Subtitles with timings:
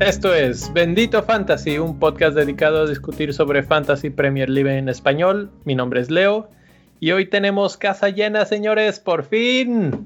[0.00, 5.50] Esto es Bendito Fantasy, un podcast dedicado a discutir sobre Fantasy Premier League en español.
[5.64, 6.48] Mi nombre es Leo
[7.00, 10.04] y hoy tenemos casa llena, señores, por fin.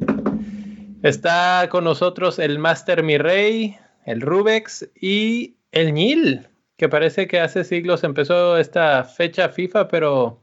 [1.02, 3.76] Está con nosotros el Master Mi Rey,
[4.06, 6.48] el Rubex y el Nil,
[6.80, 10.40] que parece que hace siglos empezó esta fecha FIFA, pero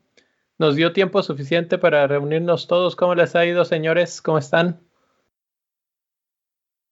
[0.60, 2.96] nos dio tiempo suficiente para reunirnos todos.
[2.96, 4.22] ¿Cómo les ha ido, señores?
[4.22, 4.80] ¿Cómo están?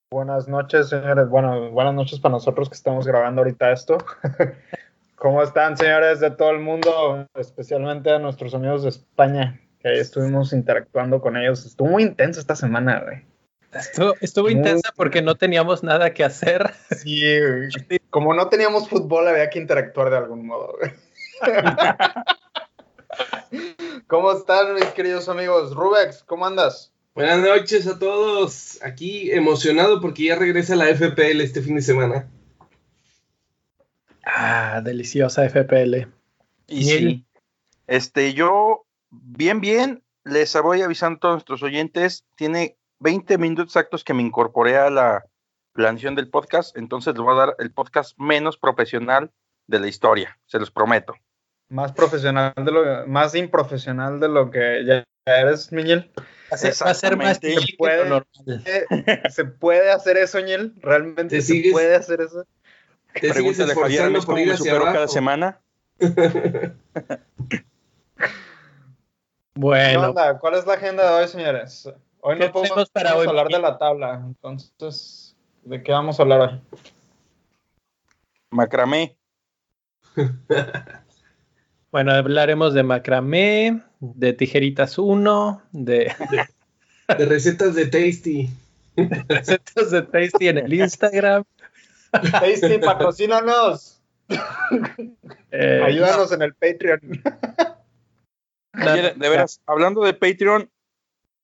[0.09, 1.29] Buenas noches, señores.
[1.29, 3.99] Bueno, buenas noches para nosotros que estamos grabando ahorita esto.
[5.15, 7.27] ¿Cómo están, señores de todo el mundo?
[7.35, 11.67] Especialmente a nuestros amigos de España, que ahí estuvimos interactuando con ellos.
[11.67, 13.34] Estuvo muy intenso esta semana, güey.
[14.21, 16.73] Estuvo, intensa porque no teníamos nada que hacer.
[16.97, 17.21] Sí,
[18.09, 20.75] como no teníamos fútbol, había que interactuar de algún modo.
[20.79, 20.93] Güey.
[24.07, 25.75] ¿Cómo están, mis queridos amigos?
[25.75, 26.93] Rubex, ¿cómo andas?
[27.13, 28.81] Buenas noches a todos.
[28.81, 32.29] Aquí emocionado porque ya regresa la FPL este fin de semana.
[34.25, 36.07] Ah, deliciosa FPL.
[36.67, 37.25] Y sí.
[37.87, 42.25] Este, yo, bien, bien, les voy avisando a todos nuestros oyentes.
[42.35, 45.25] Tiene 20 minutos exactos que me incorporé a la
[45.73, 49.31] planeación del podcast, entonces les voy a dar el podcast menos profesional
[49.67, 51.13] de la historia, se los prometo.
[51.69, 56.11] Más profesional de lo, más improfesional de lo que ya eres, Miguel.
[56.51, 56.55] Va
[56.91, 58.23] a ser más ¿Se puede,
[59.29, 60.73] ¿Se puede hacer eso, Ñel?
[60.81, 62.45] ¿Realmente se puede hacer eso?
[63.19, 65.59] ¿Te Pregúntale a Javier cómo me supero cada semana.
[69.55, 70.13] bueno.
[70.39, 71.89] ¿Cuál es la agenda de hoy, señores?
[72.27, 74.23] Hoy no podemos para hablar de la tabla.
[74.25, 76.61] Entonces, ¿de qué vamos a hablar hoy?
[78.49, 79.15] Macramé.
[81.91, 86.13] Bueno, hablaremos de macramé, de tijeritas 1, de...
[87.07, 87.25] de...
[87.25, 88.49] recetas de Tasty.
[89.29, 91.45] recetas de Tasty en el Instagram.
[92.11, 94.01] Tasty, patrocínanos.
[95.51, 96.99] Eh, Ayúdanos en el Patreon.
[98.73, 100.69] de veras, hablando de Patreon,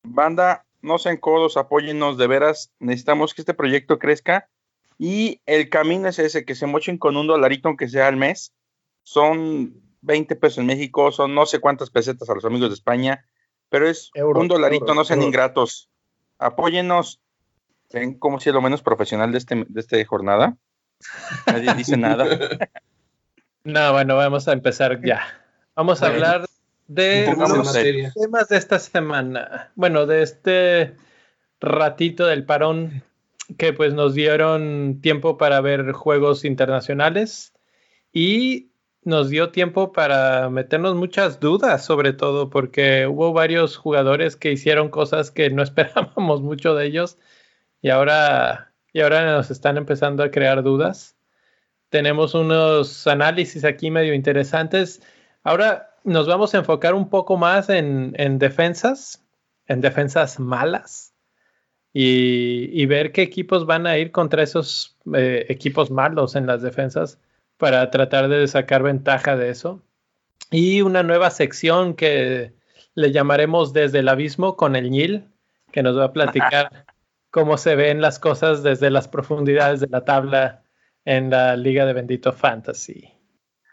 [0.04, 4.50] banda, no sean codos, apóyennos, de veras, necesitamos que este proyecto crezca
[4.98, 8.54] y el camino es ese, que se mochen con un dolarito aunque sea al mes.
[9.04, 13.26] Son 20 pesos en México, son no sé cuántas pesetas a los amigos de España,
[13.70, 15.90] pero es un dolarito, no sean ingratos.
[16.38, 17.20] Apóyennos.
[17.94, 20.58] Ven como si es lo menos profesional de este de esta jornada.
[21.48, 22.26] Nadie dice nada.
[23.64, 25.22] No, bueno, vamos a empezar ya.
[25.76, 26.48] Vamos a hablar
[26.94, 27.74] de los
[28.14, 29.72] temas de esta semana.
[29.76, 30.96] Bueno, de este
[31.62, 33.04] ratito del parón
[33.58, 37.54] que pues nos dieron tiempo para ver juegos internacionales
[38.12, 38.72] y
[39.04, 44.90] nos dio tiempo para meternos muchas dudas, sobre todo porque hubo varios jugadores que hicieron
[44.90, 47.18] cosas que no esperábamos mucho de ellos
[47.82, 51.16] y ahora, y ahora nos están empezando a crear dudas.
[51.90, 55.02] Tenemos unos análisis aquí medio interesantes.
[55.44, 59.24] Ahora nos vamos a enfocar un poco más en, defensas,
[59.68, 61.14] en defensas malas
[61.94, 67.20] y, ver qué equipos van a ir contra esos eh, equipos malos en las defensas
[67.58, 69.82] para tratar de sacar ventaja de eso.
[70.50, 72.54] Y una nueva sección que
[72.96, 75.26] le llamaremos Desde el Abismo con el Nil,
[75.72, 76.86] que nos va a platicar
[77.30, 80.64] cómo se ven las cosas desde las profundidades de la tabla
[81.06, 83.21] en la Liga de Bendito Fantasy.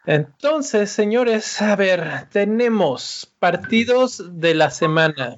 [0.09, 5.37] Entonces, señores, a ver, tenemos partidos de la semana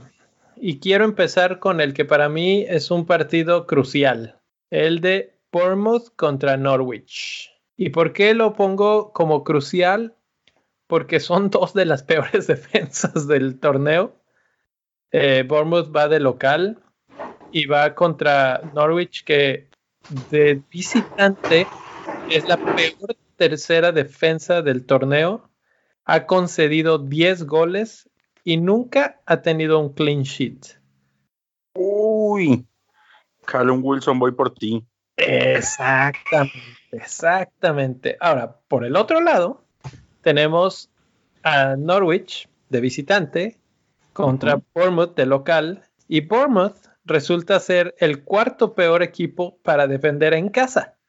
[0.54, 4.38] y quiero empezar con el que para mí es un partido crucial,
[4.70, 7.50] el de Bournemouth contra Norwich.
[7.76, 10.14] ¿Y por qué lo pongo como crucial?
[10.86, 14.14] Porque son dos de las peores defensas del torneo.
[15.10, 16.78] Eh, Bournemouth va de local
[17.50, 19.68] y va contra Norwich, que
[20.30, 21.66] de visitante
[22.30, 25.48] es la peor tercera defensa del torneo.
[26.04, 28.10] Ha concedido 10 goles
[28.44, 30.78] y nunca ha tenido un clean sheet.
[31.74, 32.66] Uy,
[33.46, 34.84] Callum Wilson, voy por ti.
[35.16, 36.52] Exactamente.
[36.92, 38.18] Exactamente.
[38.20, 39.64] Ahora, por el otro lado,
[40.20, 40.90] tenemos
[41.42, 43.58] a Norwich de visitante
[44.12, 46.76] contra Bournemouth de local y Bournemouth
[47.06, 50.99] resulta ser el cuarto peor equipo para defender en casa.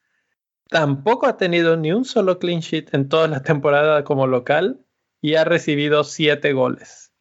[0.71, 4.79] Tampoco ha tenido ni un solo clean sheet en toda la temporada como local
[5.21, 7.11] y ha recibido siete goles.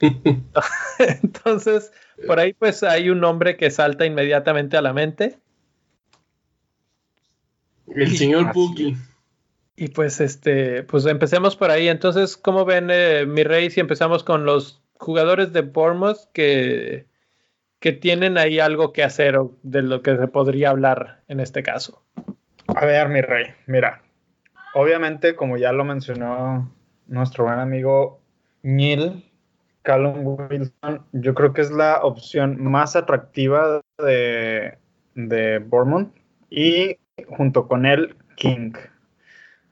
[1.22, 1.92] Entonces,
[2.28, 5.40] por ahí pues hay un nombre que salta inmediatamente a la mente
[7.88, 8.96] el señor Puki.
[9.74, 11.88] y pues este, pues empecemos por ahí.
[11.88, 17.06] Entonces, ¿cómo ven, eh, mi rey, si empezamos con los jugadores de Bournemouth que,
[17.80, 21.64] que tienen ahí algo que hacer o de lo que se podría hablar en este
[21.64, 22.04] caso?
[22.74, 24.02] A ver, mi rey, mira,
[24.74, 26.72] obviamente, como ya lo mencionó
[27.06, 28.20] nuestro buen amigo
[28.62, 29.30] Neil,
[29.82, 34.78] Callum Wilson, yo creo que es la opción más atractiva de,
[35.14, 36.12] de Bournemouth
[36.50, 36.98] y
[37.28, 38.72] junto con él King.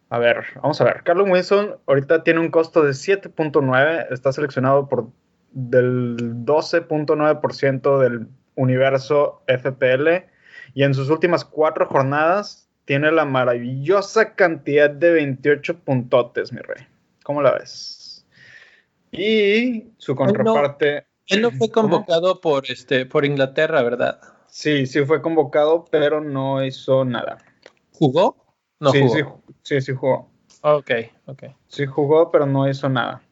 [0.09, 1.03] A ver, vamos a ver.
[1.05, 5.09] Carlos Wilson ahorita tiene un costo de 7.9, está seleccionado por
[5.53, 10.27] del 12.9% del universo FPL
[10.75, 16.85] y en sus últimas cuatro jornadas tiene la maravillosa cantidad de 28 puntotes, mi rey.
[17.23, 18.27] ¿Cómo la ves?
[19.13, 21.07] Y su contraparte.
[21.29, 24.21] Él no, fue convocado por este por Inglaterra, ¿verdad?
[24.49, 27.39] Sí, sí fue convocado, pero no hizo nada.
[27.93, 28.45] ¿Jugó?
[28.81, 29.41] No sí, jugó.
[29.63, 30.29] Sí, sí, jugó.
[30.63, 30.91] Ok,
[31.27, 31.45] ok.
[31.69, 33.23] Sí jugó, pero no hizo nada.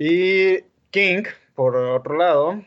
[0.00, 1.22] Y King,
[1.54, 2.60] por otro lado,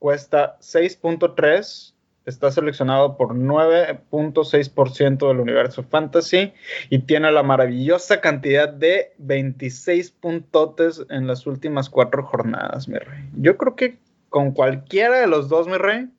[0.00, 1.94] cuesta 6.3,
[2.28, 6.52] está seleccionado por 9.6% del universo fantasy
[6.90, 13.30] y tiene la maravillosa cantidad de 26 puntotes en las últimas cuatro jornadas, mi rey.
[13.34, 13.98] Yo creo que
[14.28, 16.10] con cualquiera de los dos, mi rey,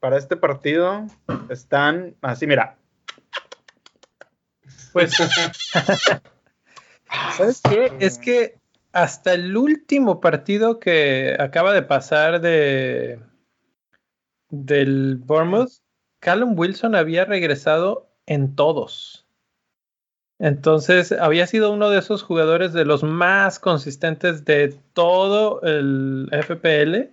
[0.00, 1.06] para este partido
[1.48, 2.76] están así, mira,
[4.92, 5.14] pues,
[7.36, 7.92] ¿sabes qué?
[8.00, 8.58] Es que
[8.92, 13.20] hasta el último partido que acaba de pasar de
[14.50, 15.72] del Bournemouth,
[16.20, 19.26] Callum Wilson había regresado en todos.
[20.38, 27.12] Entonces, había sido uno de esos jugadores de los más consistentes de todo el FPL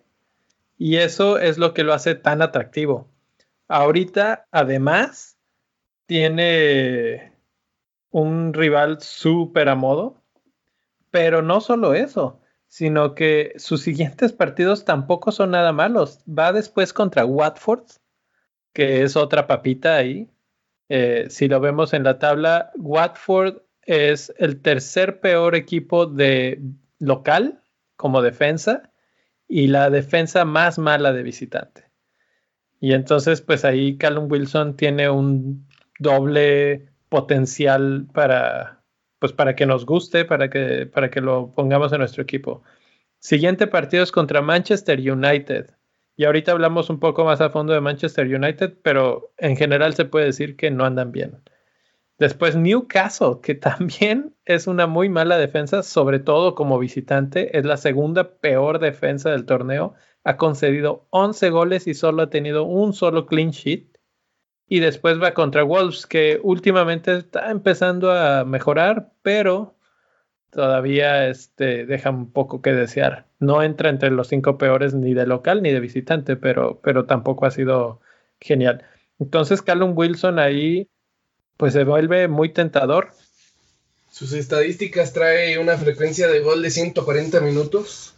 [0.78, 3.08] y eso es lo que lo hace tan atractivo.
[3.68, 5.38] Ahorita, además,
[6.06, 7.34] tiene
[8.12, 10.22] un rival súper a modo,
[11.10, 12.40] pero no solo eso,
[12.76, 16.20] sino que sus siguientes partidos tampoco son nada malos.
[16.28, 17.86] Va después contra Watford,
[18.74, 20.30] que es otra papita ahí.
[20.90, 26.60] Eh, si lo vemos en la tabla, Watford es el tercer peor equipo de
[27.00, 27.62] local
[27.96, 28.92] como defensa
[29.48, 31.86] y la defensa más mala de visitante.
[32.82, 35.66] Y entonces, pues ahí Callum Wilson tiene un
[35.98, 38.75] doble potencial para,
[39.26, 42.62] pues para que nos guste, para que, para que lo pongamos en nuestro equipo.
[43.18, 45.72] Siguiente partido es contra Manchester United.
[46.16, 50.06] Y ahorita hablamos un poco más a fondo de Manchester United, pero en general se
[50.06, 51.42] puede decir que no andan bien.
[52.20, 57.78] Después Newcastle, que también es una muy mala defensa, sobre todo como visitante, es la
[57.78, 59.96] segunda peor defensa del torneo.
[60.24, 63.95] Ha concedido 11 goles y solo ha tenido un solo clean sheet.
[64.68, 69.76] Y después va contra Wolves, que últimamente está empezando a mejorar, pero
[70.50, 73.28] todavía este, deja un poco que desear.
[73.40, 77.46] No entra entre los cinco peores ni de local ni de visitante, pero, pero tampoco
[77.46, 78.00] ha sido
[78.40, 78.84] genial.
[79.20, 80.88] Entonces, Callum Wilson ahí,
[81.58, 83.10] pues se vuelve muy tentador.
[84.10, 88.14] Sus estadísticas trae una frecuencia de gol de 140 minutos,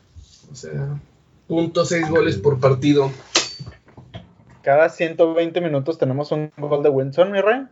[0.51, 0.99] o sea,
[1.47, 3.11] punto seis goles por partido.
[4.67, 7.65] Cada 120 minutos tenemos un gol de Wilson, mi rey.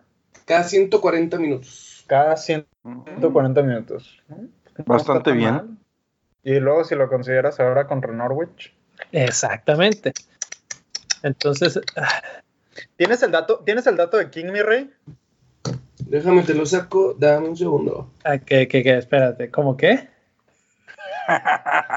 [0.46, 2.06] Cada 140 minutos.
[2.08, 4.24] Cada 140 minutos.
[4.86, 5.78] Bastante bien.
[6.42, 8.74] Y luego si lo consideras ahora contra Norwich.
[9.12, 10.14] Exactamente.
[11.22, 11.82] Entonces.
[12.96, 14.90] ¿Tienes el dato, ¿tienes el dato de King, mi rey?
[16.00, 18.10] Déjame te lo saco, dame un segundo.
[18.24, 18.98] Ah, ¿qué, qué, qué?
[18.98, 20.08] Espérate, ¿cómo qué?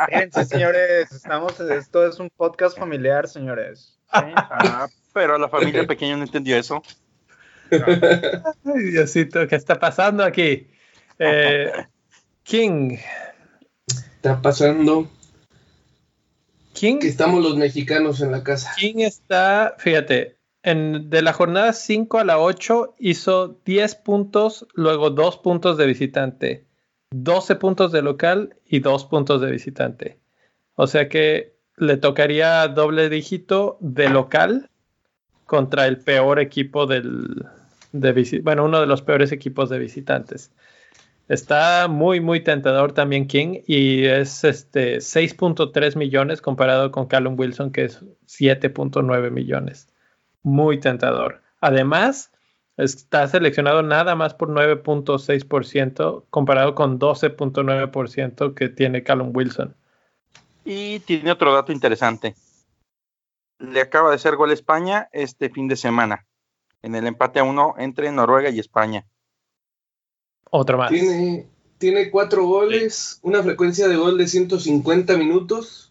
[0.08, 3.98] Fíjense, señores, estamos, esto es un podcast familiar, señores.
[4.10, 6.82] Ah, pero la familia pequeña no entendió eso.
[7.70, 10.68] Ay, Diosito, ¿qué está pasando aquí?
[11.18, 11.72] Eh,
[12.42, 12.96] King.
[13.86, 15.08] Está pasando.
[16.72, 16.98] King.
[16.98, 18.72] Que estamos los mexicanos en la casa.
[18.76, 25.10] King está, fíjate, en, de la jornada 5 a la 8 hizo 10 puntos, luego
[25.10, 26.66] 2 puntos de visitante,
[27.10, 30.18] 12 puntos de local y 2 puntos de visitante.
[30.74, 34.70] O sea que le tocaría doble dígito de local
[35.47, 37.47] contra el peor equipo del
[37.92, 40.52] de bueno, uno de los peores equipos de visitantes.
[41.28, 47.70] Está muy, muy tentador también King y es este 6.3 millones comparado con Callum Wilson,
[47.70, 49.88] que es 7.9 millones.
[50.42, 51.42] Muy tentador.
[51.61, 52.32] Además,
[52.78, 59.75] está seleccionado nada más por 9.6% comparado con 12.9% que tiene Callum Wilson.
[60.70, 62.34] Y tiene otro dato interesante.
[63.58, 66.26] Le acaba de hacer gol España este fin de semana,
[66.82, 69.06] en el empate a uno entre Noruega y España.
[70.50, 70.90] Otro más.
[70.90, 71.48] Tiene,
[71.78, 75.90] tiene cuatro goles, una frecuencia de gol de 150 minutos,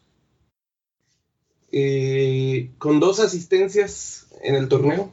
[1.71, 5.11] eh, con dos asistencias en el torneo.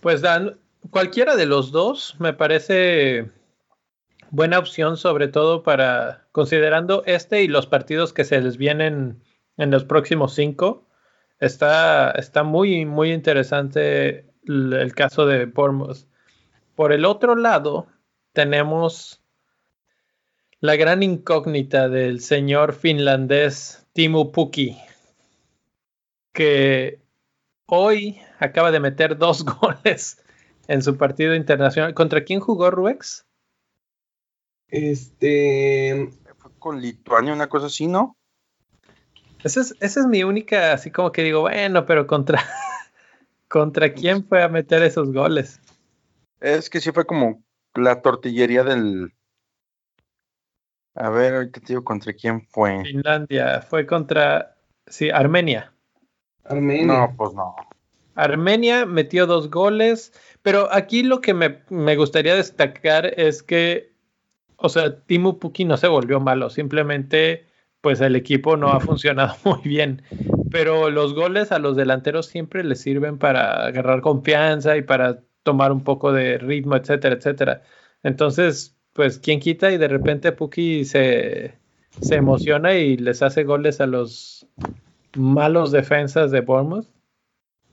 [0.00, 0.58] Pues Dan,
[0.88, 3.30] cualquiera de los dos me parece
[4.30, 9.22] buena opción, sobre todo para considerando este y los partidos que se les vienen
[9.56, 10.88] en los próximos cinco.
[11.38, 16.06] Está, está muy, muy interesante el, caso de Bournemouth.
[16.74, 17.86] Por el otro lado,
[18.32, 19.22] tenemos
[20.60, 24.78] la gran incógnita del señor finlandés Timo Pukki,
[26.32, 27.00] que
[27.66, 30.24] hoy acaba de meter dos goles
[30.68, 31.94] en su partido internacional.
[31.94, 33.26] ¿Contra quién jugó Ruex?
[34.68, 36.10] Este.
[36.62, 38.16] Con Lituania, una cosa así, ¿no?
[39.42, 42.40] Esa es, esa es mi única, así como que digo, bueno, pero contra,
[43.48, 45.60] ¿contra quién fue a meter esos goles?
[46.40, 47.42] Es que sí fue como
[47.74, 49.12] la tortillería del.
[50.94, 52.82] A ver, ahorita te digo contra quién fue.
[52.84, 55.72] Finlandia, fue contra, sí, Armenia.
[56.44, 56.86] Armenia.
[56.86, 57.56] No, pues no.
[58.14, 63.91] Armenia metió dos goles, pero aquí lo que me, me gustaría destacar es que,
[64.62, 67.46] o sea, Timo Pukki no se volvió malo, simplemente
[67.80, 70.02] pues el equipo no ha funcionado muy bien,
[70.50, 75.72] pero los goles a los delanteros siempre les sirven para agarrar confianza y para tomar
[75.72, 77.62] un poco de ritmo, etcétera, etcétera.
[78.04, 79.72] Entonces, pues, ¿quién quita?
[79.72, 81.54] Y de repente Puki se,
[82.00, 84.46] se emociona y les hace goles a los
[85.16, 86.86] malos defensas de Bournemouth.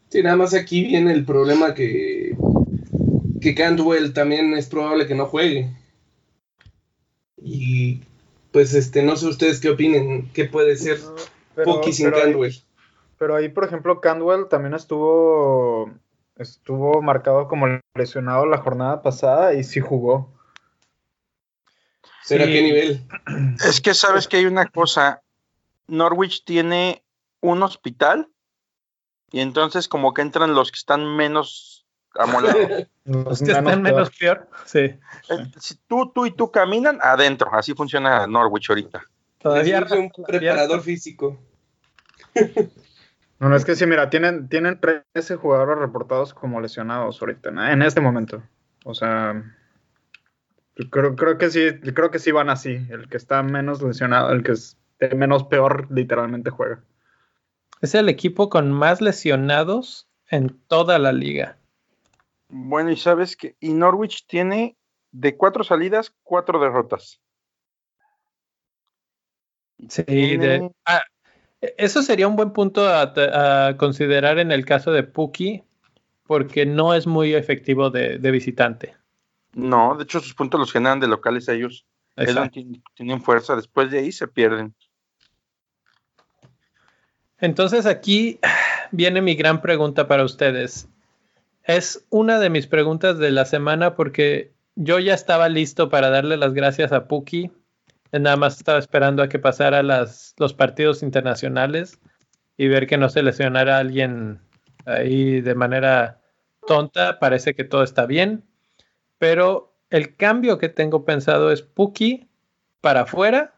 [0.10, 2.36] Sí, nada más aquí viene el problema que,
[3.40, 5.70] que Cantwell también es probable que no juegue.
[7.42, 8.02] Y
[8.52, 11.00] pues este, no sé ustedes qué opinen, qué puede ser
[11.64, 12.52] Puki sin pero Cantwell.
[12.52, 12.64] Ahí,
[13.18, 15.92] pero ahí, por ejemplo, Cantwell también estuvo
[16.38, 20.30] estuvo marcado como lesionado la jornada pasada y sí jugó.
[22.24, 22.54] ¿Será sí.
[22.54, 23.08] qué nivel?
[23.68, 25.22] Es que sabes que hay una cosa.
[25.88, 27.04] Norwich tiene
[27.42, 28.30] un hospital
[29.32, 31.79] y entonces como que entran los que están menos
[32.16, 32.88] amolados.
[33.06, 34.48] los que están menos peor.
[34.66, 34.80] Sí.
[34.80, 35.00] Eh,
[35.60, 39.04] Si tú, tú y tú caminan adentro, así funciona Norwich ahorita.
[39.40, 41.40] Todavía es un preparador físico.
[43.40, 47.68] No, no, es que sí, mira, tienen, tienen 13 jugadores reportados como lesionados ahorita, ¿no?
[47.68, 48.44] en este momento.
[48.84, 49.56] O sea,
[50.92, 52.86] creo, creo que sí, creo que sí van así.
[52.90, 56.84] El que está menos lesionado, el que esté menos peor, literalmente juega.
[57.82, 61.59] Es el equipo con más lesionados en toda la liga.
[62.50, 64.76] Bueno, y sabes que, y Norwich tiene
[65.12, 67.22] de cuatro salidas, cuatro derrotas.
[69.88, 71.04] Sí, de, ah,
[71.62, 73.14] eso sería un buen punto a,
[73.68, 75.64] a, considerar en el caso de Puki,
[76.26, 78.96] porque no es muy efectivo de, de, visitante.
[79.54, 81.86] No, de hecho sus puntos los generan de locales a ellos.
[82.18, 84.76] ellos tienen, tienen fuerza, después de ahí se pierden.
[87.38, 88.40] Entonces aquí
[88.92, 90.90] viene mi gran pregunta para ustedes.
[91.70, 96.36] Es una de mis preguntas de la semana porque yo ya estaba listo para darle
[96.36, 97.52] las gracias a Puki
[98.12, 102.00] Nada más estaba esperando a que pasara las, los partidos internacionales
[102.58, 104.42] y ver que no se lesionara a alguien
[104.88, 106.20] ahí de manera
[106.66, 107.20] tonta.
[107.20, 108.44] Parece que todo está bien.
[109.20, 112.32] Pero el cambio que tengo pensado es Puki
[112.82, 113.54] para afuera,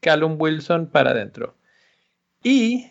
[0.00, 1.56] Callum Wilson para adentro.
[2.42, 2.90] Y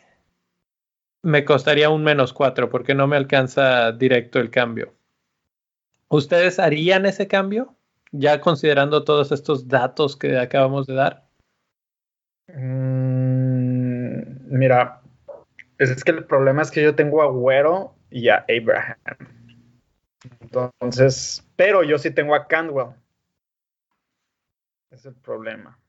[1.24, 4.94] me costaría un menos cuatro porque no me alcanza directo el cambio.
[6.10, 7.76] ¿Ustedes harían ese cambio?
[8.14, 11.28] ya considerando todos estos datos que acabamos de dar?
[12.48, 14.22] Mm,
[14.58, 15.02] mira,
[15.80, 18.98] es que el problema es que yo tengo a Güero y a Abraham.
[20.40, 22.94] Entonces, pero yo sí tengo a Candwell.
[24.92, 25.80] Es el problema.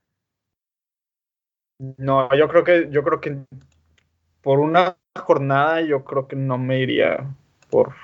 [1.98, 3.44] No, yo creo que, yo creo que
[4.40, 7.24] por una jornada yo creo que no me iría
[7.70, 7.94] por,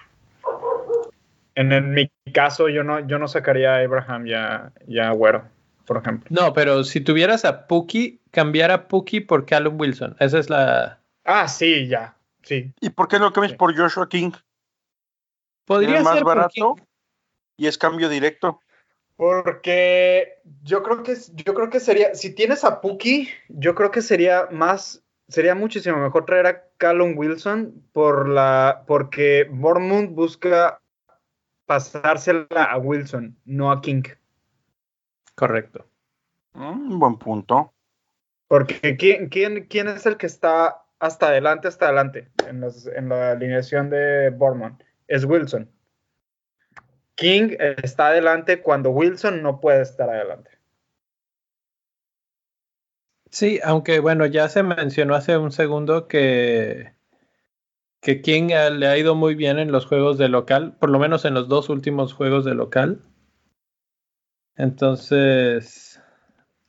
[1.55, 5.11] en, en, mi caso, yo no, yo no sacaría a Abraham y a, y a
[5.11, 5.45] Güero,
[5.85, 6.29] por ejemplo.
[6.31, 10.17] No, pero si tuvieras a Puki, cambiar a Puki por Callum Wilson.
[10.21, 11.01] Esa es la.
[11.25, 12.17] Ah, sí, ya.
[12.43, 12.73] Sí.
[12.81, 13.59] ¿Y por qué no cambias sí.
[13.59, 14.31] por Joshua King?
[15.67, 16.77] Podría es más ser barato
[17.57, 18.61] y es cambio directo.
[19.17, 24.01] Porque yo creo que yo creo que sería, si tienes a Puki, yo creo que
[24.01, 30.81] sería más, sería muchísimo mejor traer a Callum Wilson por la, porque Bournemouth busca
[31.67, 34.03] pasársela a Wilson, no a King.
[35.35, 35.87] Correcto.
[36.53, 37.73] Mm, buen punto.
[38.49, 43.09] Porque ¿quién, quién, ¿quién es el que está hasta adelante, hasta adelante en, los, en
[43.09, 44.83] la alineación de Borman?
[45.07, 45.71] Es Wilson.
[47.15, 50.51] King está adelante cuando Wilson no puede estar adelante.
[53.31, 56.95] Sí, aunque bueno, ya se mencionó hace un segundo que,
[58.01, 61.25] que King le ha ido muy bien en los juegos de local, por lo menos
[61.25, 63.03] en los dos últimos juegos de local.
[64.57, 66.03] Entonces,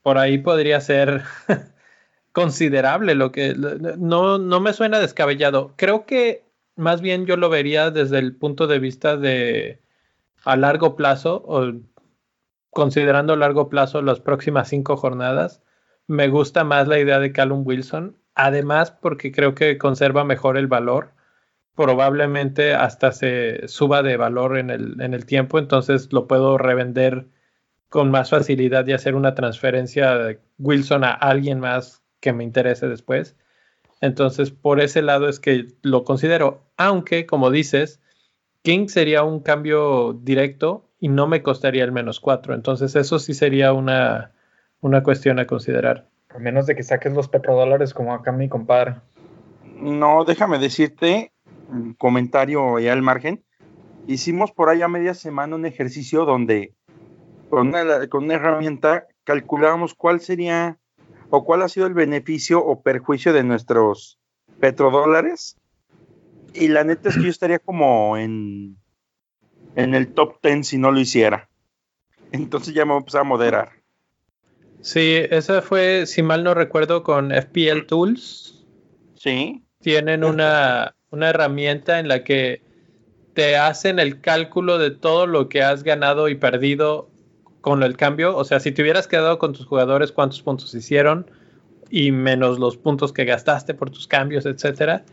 [0.04, 1.24] por ahí podría ser
[2.32, 3.56] considerable lo que
[3.98, 5.74] no, no me suena descabellado.
[5.78, 9.82] Creo que más bien yo lo vería desde el punto de vista de
[10.44, 11.74] a largo plazo o
[12.70, 15.62] considerando a largo plazo las próximas cinco jornadas
[16.12, 20.68] me gusta más la idea de Callum Wilson, además porque creo que conserva mejor el
[20.68, 21.14] valor,
[21.74, 27.28] probablemente hasta se suba de valor en el, en el tiempo, entonces lo puedo revender
[27.88, 32.90] con más facilidad y hacer una transferencia de Wilson a alguien más que me interese
[32.90, 33.38] después.
[34.02, 38.02] Entonces, por ese lado es que lo considero, aunque, como dices,
[38.64, 42.54] King sería un cambio directo y no me costaría el menos cuatro.
[42.54, 44.34] Entonces, eso sí sería una,
[44.82, 46.08] una cuestión a considerar.
[46.30, 48.96] A menos de que saques los petrodólares como acá mi compadre.
[49.76, 51.32] No, déjame decirte,
[51.70, 53.44] un comentario ya al margen.
[54.08, 56.74] Hicimos por ahí a media semana un ejercicio donde
[57.50, 60.78] con una, con una herramienta calculábamos cuál sería
[61.30, 64.20] o cuál ha sido el beneficio o perjuicio de nuestros
[64.60, 65.58] petrodólares.
[66.54, 68.78] Y la neta es que yo estaría como en,
[69.76, 71.50] en el top 10 si no lo hiciera.
[72.32, 73.81] Entonces ya me voy a empezar a moderar.
[74.82, 78.66] Sí, esa fue, si mal no recuerdo, con FPL Tools.
[79.16, 79.64] Sí.
[79.80, 82.62] Tienen una, una herramienta en la que
[83.34, 87.10] te hacen el cálculo de todo lo que has ganado y perdido
[87.62, 88.36] con el cambio.
[88.36, 91.30] O sea, si te hubieras quedado con tus jugadores, cuántos puntos hicieron
[91.90, 95.06] y menos los puntos que gastaste por tus cambios, etcétera.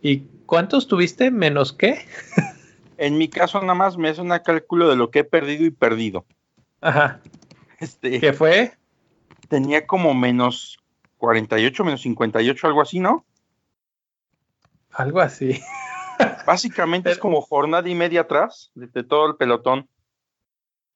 [0.00, 1.98] ¿Y cuántos tuviste menos qué?
[2.98, 5.70] en mi caso, nada más me hace un cálculo de lo que he perdido y
[5.70, 6.24] perdido.
[6.80, 7.20] Ajá.
[7.78, 8.72] Este, ¿Qué fue?
[9.50, 10.78] Tenía como menos
[11.18, 13.26] 48, menos 58, algo así, ¿no?
[14.92, 15.60] Algo así.
[16.46, 19.88] Básicamente es como jornada y media atrás de, todo el pelotón.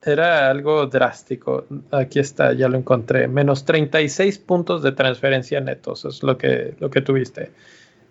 [0.00, 1.66] Era algo drástico.
[1.90, 3.26] Aquí está, ya lo encontré.
[3.26, 7.50] Menos 36 puntos de transferencia netos es lo que, lo que tuviste.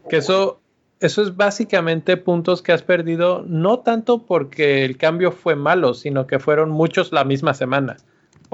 [0.10, 0.60] Que eso,
[1.00, 6.28] eso es básicamente puntos que has perdido, no tanto porque el cambio fue malo, sino
[6.28, 7.96] que fueron muchos la misma semana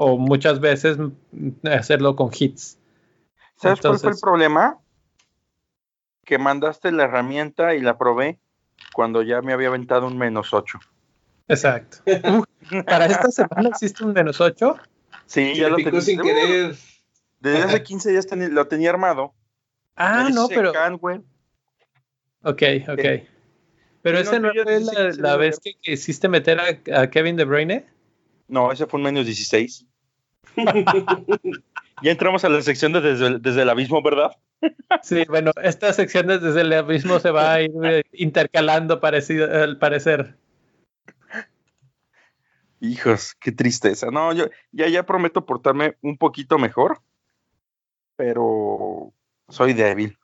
[0.02, 0.96] o muchas veces
[1.70, 2.78] hacerlo con hits.
[3.56, 4.78] ¿Sabes cuál fue el problema?
[6.24, 8.38] Que mandaste la herramienta y la probé
[8.94, 10.78] cuando ya me había aventado un menos 8.
[11.48, 11.98] Exacto.
[12.86, 14.78] ¿Para esta semana existe un menos 8?
[15.26, 16.00] Sí, ya lo tenía.
[16.00, 16.76] sin querer.
[17.40, 19.34] Desde hace 15 días lo tenía armado.
[19.96, 20.72] Ah, no, pero.
[22.42, 23.04] Ok, ok.
[24.00, 27.86] Pero ese no, fue la, vez que quisiste meter a, a, Kevin De Bruyne.
[28.50, 29.86] No, ese fue un menos 16.
[32.02, 34.32] ya entramos a la sección de desde, el abismo, ¿verdad?
[35.02, 39.78] sí, bueno, esta sección desde el abismo se va a ir eh, intercalando parecido, al
[39.78, 40.36] parecer.
[42.80, 44.10] Hijos, qué tristeza.
[44.10, 47.00] No, yo ya, ya prometo portarme un poquito mejor,
[48.16, 49.12] pero
[49.48, 50.18] soy débil.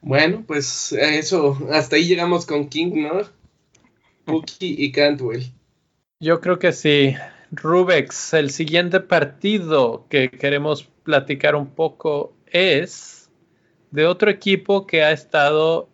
[0.00, 3.39] Bueno, pues eso, hasta ahí llegamos con King, ¿no?
[4.24, 5.44] Puki y Cantwell.
[6.20, 7.14] Yo creo que sí.
[7.52, 13.28] Rubex, el siguiente partido que queremos platicar un poco es
[13.90, 15.88] de otro equipo que ha estado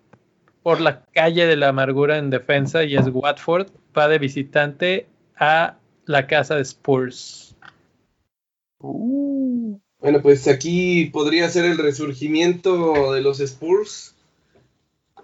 [0.63, 3.69] por la calle de la amargura en defensa y es Watford.
[3.97, 7.57] Va de visitante a la casa de Spurs.
[8.81, 9.79] Uh.
[9.99, 14.15] Bueno, pues aquí podría ser el resurgimiento de los Spurs.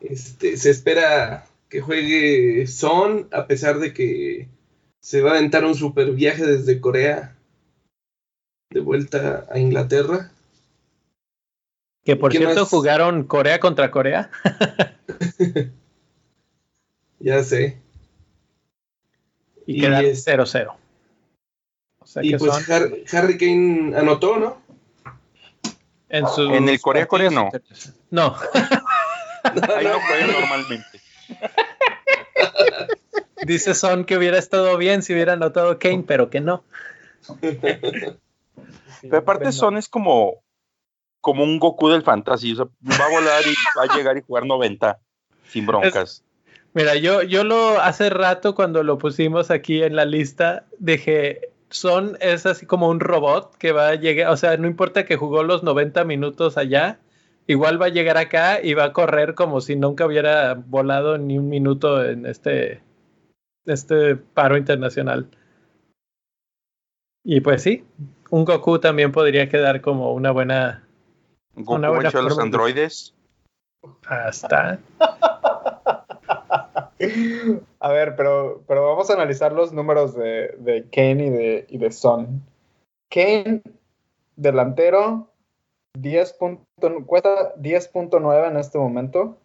[0.00, 4.46] Este, se espera que juegue Son, a pesar de que
[5.00, 7.34] se va a aventar un super viaje desde Corea
[8.68, 10.32] de vuelta a Inglaterra.
[12.04, 14.30] Que por cierto jugaron Corea contra Corea.
[17.18, 17.78] ya sé.
[19.64, 20.74] Y, quedaron 0-0.
[22.20, 22.70] y pues
[23.14, 24.60] Harry Kane anotó, ¿no?
[26.10, 27.48] En, en el Corea Corea no.
[28.10, 28.36] No.
[29.42, 31.00] Ahí no juega normalmente.
[33.46, 36.64] Dice Son que hubiera estado bien si hubiera anotado Kane, pero que no.
[37.40, 40.42] pero aparte Son es como,
[41.20, 44.98] como un Goku del fantasy, va a volar y va a llegar y jugar 90
[45.48, 46.24] sin broncas.
[46.72, 52.16] mira, yo, yo lo hace rato cuando lo pusimos aquí en la lista, dije, Son
[52.20, 55.42] es así como un robot que va a llegar, o sea, no importa que jugó
[55.42, 56.98] los 90 minutos allá,
[57.46, 61.38] igual va a llegar acá y va a correr como si nunca hubiera volado ni
[61.38, 62.82] un minuto en este,
[63.64, 65.28] este paro internacional.
[67.24, 67.84] Y pues sí,
[68.30, 70.84] un Goku también podría quedar como una buena.
[71.54, 73.14] Goku una buena los androides.
[74.06, 74.78] Hasta.
[77.80, 81.78] a ver, pero, pero vamos a analizar los números de, de Kane y de, y
[81.78, 82.42] de Son.
[83.10, 83.62] Kane,
[84.36, 85.31] delantero,
[85.94, 86.36] 10
[87.06, 89.38] cuesta 10.9 en este momento.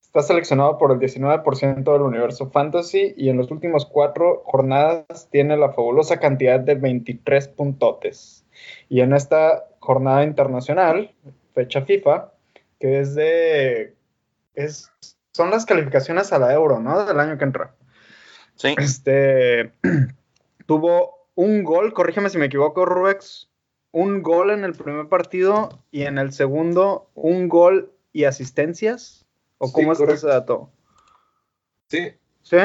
[0.00, 5.56] Está seleccionado por el 19% del universo fantasy y en los últimos cuatro jornadas tiene
[5.56, 8.44] la fabulosa cantidad de 23 puntotes.
[8.88, 11.14] Y en esta jornada internacional,
[11.54, 12.32] fecha FIFA,
[12.80, 13.94] que es de...
[14.54, 14.90] Es,
[15.32, 17.04] son las calificaciones a la euro, ¿no?
[17.06, 17.74] Del año que entra.
[18.56, 18.74] Sí.
[18.78, 19.70] Este,
[20.66, 23.49] tuvo un gol, corrígeme si me equivoco, Rubex,
[23.92, 29.26] un gol en el primer partido y en el segundo un gol y asistencias.
[29.58, 30.70] ¿O cómo es ese dato?
[31.88, 32.12] Sí.
[32.42, 32.56] ¿Sí?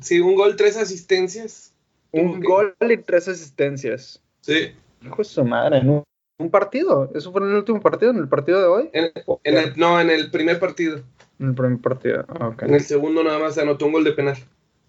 [0.00, 1.74] Sí, un gol, tres asistencias.
[2.12, 4.22] Un gol y tres asistencias.
[4.40, 4.74] Sí.
[5.00, 6.04] Hijo de su madre, en
[6.38, 7.10] un, partido.
[7.14, 8.10] ¿Eso fue en el último partido?
[8.10, 8.90] ¿En el partido de hoy?
[9.76, 11.00] no, en el primer partido.
[11.38, 12.26] En el primer partido,
[12.60, 14.36] En el segundo nada más anotó un gol de penal.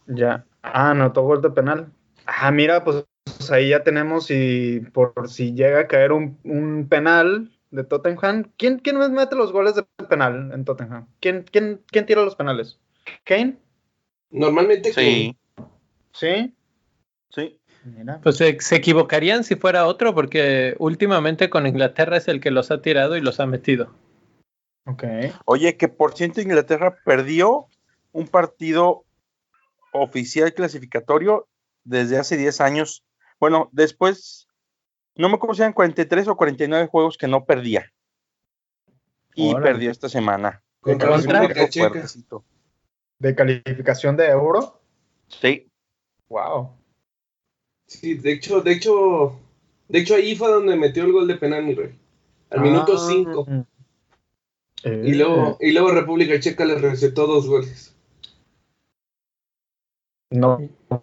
[0.07, 0.45] Ya.
[0.61, 1.91] Ah, anotó gol de penal.
[2.25, 3.05] Ah, mira, pues,
[3.51, 8.97] ahí ya tenemos y por si llega a caer un, penal de Tottenham, ¿quién, ¿quién
[9.13, 11.07] mete los goles de penal en Tottenham?
[11.19, 12.79] ¿Quién, quién, quién tira los penales?
[13.23, 13.57] ¿Kane?
[14.29, 15.35] Normalmente sí.
[16.13, 16.53] ¿Sí?
[17.29, 17.59] Sí.
[17.83, 18.19] Mira.
[18.23, 22.71] Pues se, se, equivocarían si fuera otro, porque últimamente con Inglaterra es el que los
[22.71, 23.93] ha tirado y los ha metido.
[24.85, 25.03] Ok.
[25.45, 27.67] Oye, que por ciento Inglaterra perdió
[28.11, 29.05] un partido
[29.91, 31.47] oficial clasificatorio
[31.83, 33.03] desde hace 10 años.
[33.43, 34.47] Bueno, después,
[35.17, 37.91] no me acuerdo si eran 43 o 49 juegos que no perdía.
[39.35, 40.63] Y perdió esta semana.
[43.19, 44.79] ¿De calificación de euro?
[45.27, 45.69] Sí.
[46.29, 46.71] Wow.
[47.85, 49.37] Sí, de hecho, de hecho,
[49.89, 51.99] de hecho ahí fue donde metió el gol de penal, mi rey.
[52.49, 53.45] Al minuto 5.
[53.49, 53.65] Ah.
[54.85, 57.93] y, luego, y luego República Checa le recetó dos goles.
[60.29, 60.59] No,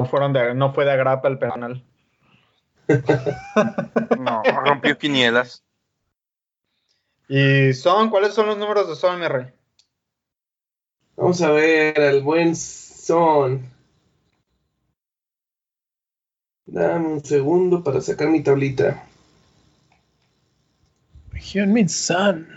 [0.09, 1.85] fueron de, no fue de agrapa el penal.
[4.19, 5.65] No, rompió quinielas.
[7.29, 8.11] ¿Y Son?
[8.11, 9.47] ¿Cuáles son los números de Son, mi rey?
[11.17, 13.71] Vamos a ver, el buen Son.
[16.67, 19.05] Dame un segundo para sacar mi tablita.
[21.35, 22.49] Hyunmin Son.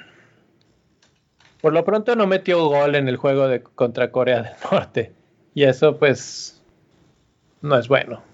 [1.62, 5.14] Por lo pronto no metió gol en el juego de contra Corea del Norte.
[5.54, 6.62] Y eso pues
[7.62, 8.33] no es bueno.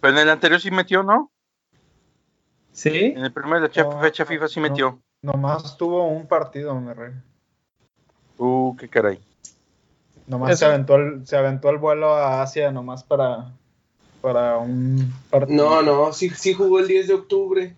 [0.00, 1.30] Pero en el anterior sí metió, ¿no?
[2.72, 3.12] Sí.
[3.16, 5.00] En el primer fecha FIFA sí metió.
[5.22, 7.12] nomás tuvo un partido, me re.
[8.38, 9.20] Uh, qué caray.
[10.26, 13.52] Nomás se aventó, el, se aventó el vuelo a Asia nomás para,
[14.22, 15.64] para un partido.
[15.64, 17.76] No, no, sí, sí jugó el 10 de octubre.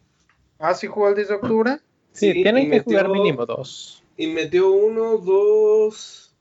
[0.59, 1.79] Ah, sí jugó el 10 de octubre.
[2.13, 4.03] Sí, tienen que jugar mínimo dos.
[4.17, 6.33] Y metió uno, dos,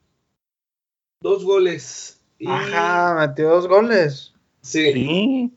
[1.22, 2.20] dos goles.
[2.46, 4.34] Ajá, metió dos goles.
[4.62, 5.52] Sí.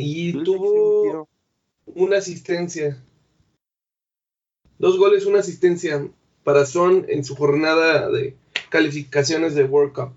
[0.00, 1.28] Y tuvo
[1.86, 3.02] una asistencia.
[4.78, 6.06] Dos goles, una asistencia
[6.44, 8.36] para Son en su jornada de
[8.70, 10.12] calificaciones de World Cup.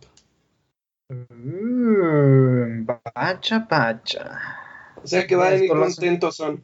[1.10, 4.40] Mm, pacha, pacha.
[5.04, 6.62] O sea que va a venir contento Son.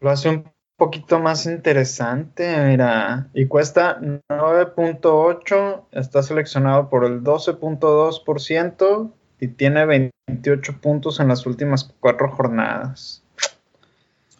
[0.00, 9.12] Lo hace un poquito más interesante, mira, y cuesta 9.8, está seleccionado por el 12.2%
[9.40, 9.84] y tiene
[10.26, 13.22] 28 puntos en las últimas cuatro jornadas.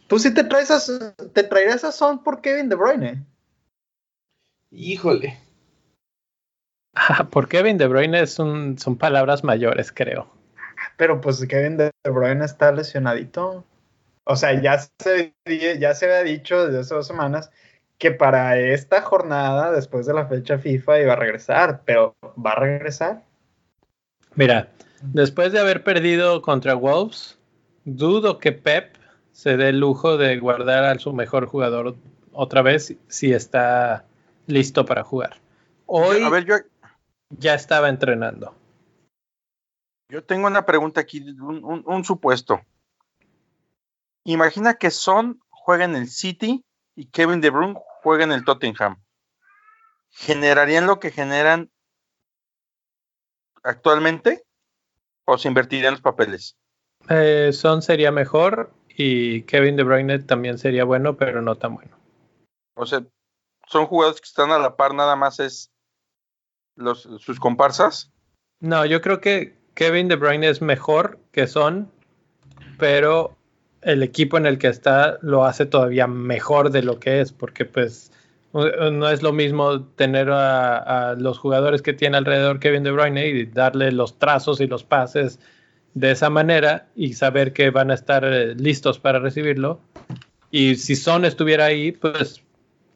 [0.07, 3.25] ¿Tú sí te traes a, te traerías a Son por Kevin De Bruyne?
[4.71, 5.39] Híjole.
[6.95, 10.31] Ah, por Kevin De Bruyne son palabras mayores, creo.
[10.97, 13.65] Pero pues Kevin De Bruyne está lesionadito.
[14.25, 15.35] O sea, ya se,
[15.79, 17.51] ya se había dicho desde hace dos semanas
[17.99, 22.61] que para esta jornada, después de la fecha FIFA, iba a regresar, pero ¿va a
[22.61, 23.23] regresar?
[24.37, 24.69] Mira,
[25.03, 27.39] después de haber perdido contra Wolves,
[27.85, 28.97] dudo que Pep
[29.33, 31.97] se dé el lujo de guardar a su mejor jugador
[32.33, 34.05] otra vez si está
[34.47, 35.39] listo para jugar.
[35.87, 36.57] Hoy a ver, yo...
[37.31, 38.55] ya estaba entrenando.
[40.09, 42.61] Yo tengo una pregunta aquí, un supuesto.
[44.25, 49.03] Imagina que Son juega en el City y Kevin De Bruyne juega en el Tottenham.
[50.11, 51.71] ¿Generarían lo que generan
[53.65, 54.45] actualmente
[55.27, 56.57] o se invertirían los papeles?
[57.09, 61.97] Eh, Son sería mejor y Kevin De Bruyne también sería bueno, pero no tan bueno.
[62.77, 63.05] O sea,
[63.67, 65.73] son jugadores que están a la par, nada más es
[66.77, 68.13] los, sus comparsas.
[68.61, 71.91] No, yo creo que Kevin De Bruyne es mejor que Son,
[72.79, 73.37] pero
[73.83, 77.65] el equipo en el que está lo hace todavía mejor de lo que es, porque
[77.65, 78.13] pues
[78.55, 83.47] no es lo mismo tener a, los jugadores que tiene alrededor Kevin De Bruyne y
[83.47, 85.41] darle los trazos y los pases
[85.95, 89.81] de esa manera y saber que van a estar eh, listos para recibirlo.
[90.51, 92.43] Y si Son estuviera ahí, pues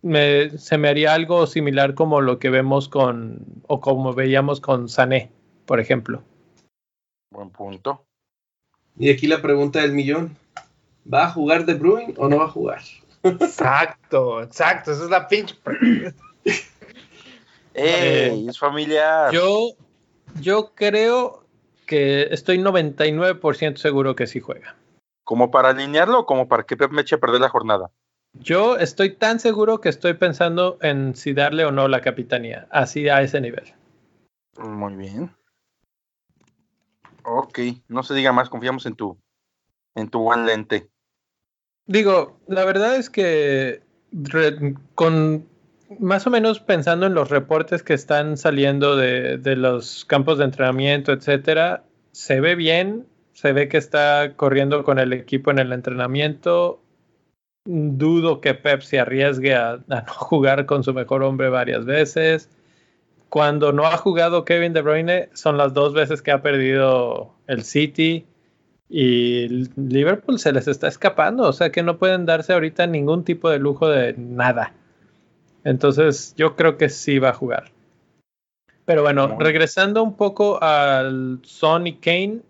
[0.03, 5.31] se me haría algo similar como lo que vemos con, o como veíamos con Sané,
[5.67, 6.23] por ejemplo.
[7.31, 8.05] Buen punto.
[8.97, 10.37] Y aquí la pregunta del millón.
[11.13, 12.83] ¿Va a jugar De Bruyne o no va a jugar?
[13.23, 15.57] Exacto, exacto, esa es la pinche.
[17.75, 18.49] ¡Ey!
[18.49, 19.33] Es familiar.
[19.33, 19.71] Yo,
[20.41, 21.45] yo creo
[21.87, 24.77] que estoy 99% seguro que sí juega.
[25.25, 27.91] ¿Como para alinearlo o como para que Pep me eche a perder la jornada?
[28.35, 33.09] Yo estoy tan seguro que estoy pensando en si darle o no la capitanía, así
[33.09, 33.75] a ese nivel.
[34.59, 35.35] Muy bien.
[37.25, 39.19] Ok, no se diga más, confiamos en tu,
[39.95, 40.89] en tu buen lente.
[41.89, 43.81] Digo, la verdad es que
[44.95, 45.49] con
[45.99, 51.13] más o menos pensando en los reportes que están saliendo de, los campos de entrenamiento,
[51.13, 56.83] etcétera, se ve bien, se ve que está corriendo con el equipo en el entrenamiento.
[57.65, 62.51] Dudo que Pep se arriesgue a, no jugar con su mejor hombre varias veces.
[63.31, 67.65] Cuando no ha jugado Kevin De Bruyne, son las dos veces que ha perdido el
[67.65, 68.27] City
[68.89, 73.51] y Liverpool se les está escapando, o sea que no pueden darse ahorita ningún tipo
[73.51, 74.73] de lujo de nada.
[75.65, 77.71] Entonces yo creo que sí va a jugar.
[78.87, 82.41] Pero bueno, regresando un poco al Son y Kane,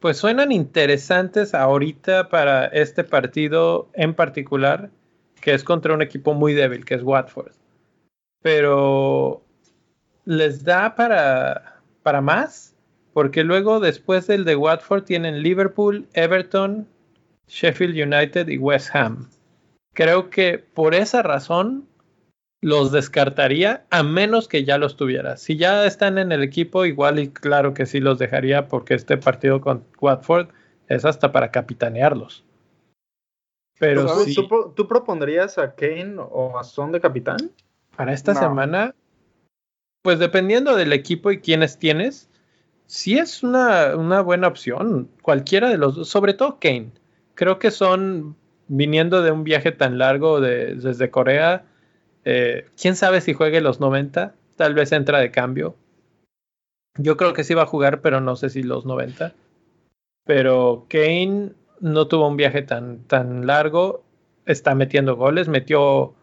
[0.00, 4.90] pues suenan interesantes ahorita para este partido en particular,
[5.40, 7.52] que es contra un equipo muy débil, que es Watford.
[8.42, 9.42] Pero
[10.26, 12.71] les da para, para más
[13.12, 16.88] porque luego después del de Watford tienen Liverpool, Everton,
[17.48, 19.28] Sheffield United y West Ham.
[19.94, 21.86] Creo que por esa razón
[22.62, 25.36] los descartaría a menos que ya los tuviera.
[25.36, 29.18] Si ya están en el equipo, igual y claro que sí los dejaría porque este
[29.18, 30.48] partido con Watford
[30.88, 32.44] es hasta para capitanearlos.
[33.78, 34.06] Pero
[34.76, 37.50] ¿tú, propondrías a Kane o a Son de capitán?
[37.96, 38.94] Para esta semana,
[40.02, 42.30] pues dependiendo del equipo y quiénes tienes,
[42.92, 45.08] sí es una, buena opción.
[45.22, 46.92] Cualquiera de los dos, sobre todo Kane.
[47.34, 48.36] Creo que son,
[48.68, 51.64] viniendo de un viaje tan largo desde Corea,
[52.26, 55.74] eh, quién sabe si juegue los 90, tal vez entra de cambio.
[56.98, 59.32] Yo creo que sí va a jugar, pero no sé si los 90.
[60.26, 64.04] Pero Kane no tuvo un viaje tan, tan largo,
[64.44, 66.14] está metiendo goles, metió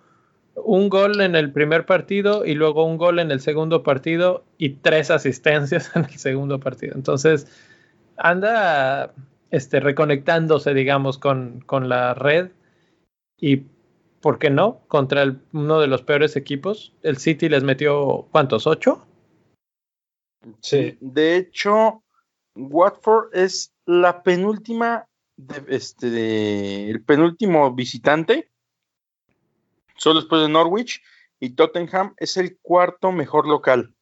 [0.63, 4.71] un gol en el primer partido y luego un gol en el segundo partido y
[4.75, 6.93] tres asistencias en el segundo partido.
[6.95, 7.47] Entonces,
[8.17, 9.13] anda
[9.51, 12.51] este, reconectándose, digamos, con, con la red
[13.37, 13.63] y,
[14.21, 14.81] ¿por qué no?
[14.87, 16.93] Contra uno de los peores equipos.
[17.01, 18.67] El City les metió, ¿cuántos?
[18.67, 19.05] ¿Ocho?
[20.61, 20.97] Sí.
[20.99, 22.03] De hecho,
[22.55, 25.07] Watford es la penúltima,
[25.67, 28.49] este, el penúltimo visitante
[29.99, 31.01] solo después de Norwich,
[31.39, 33.93] y Tottenham es el cuarto mejor local.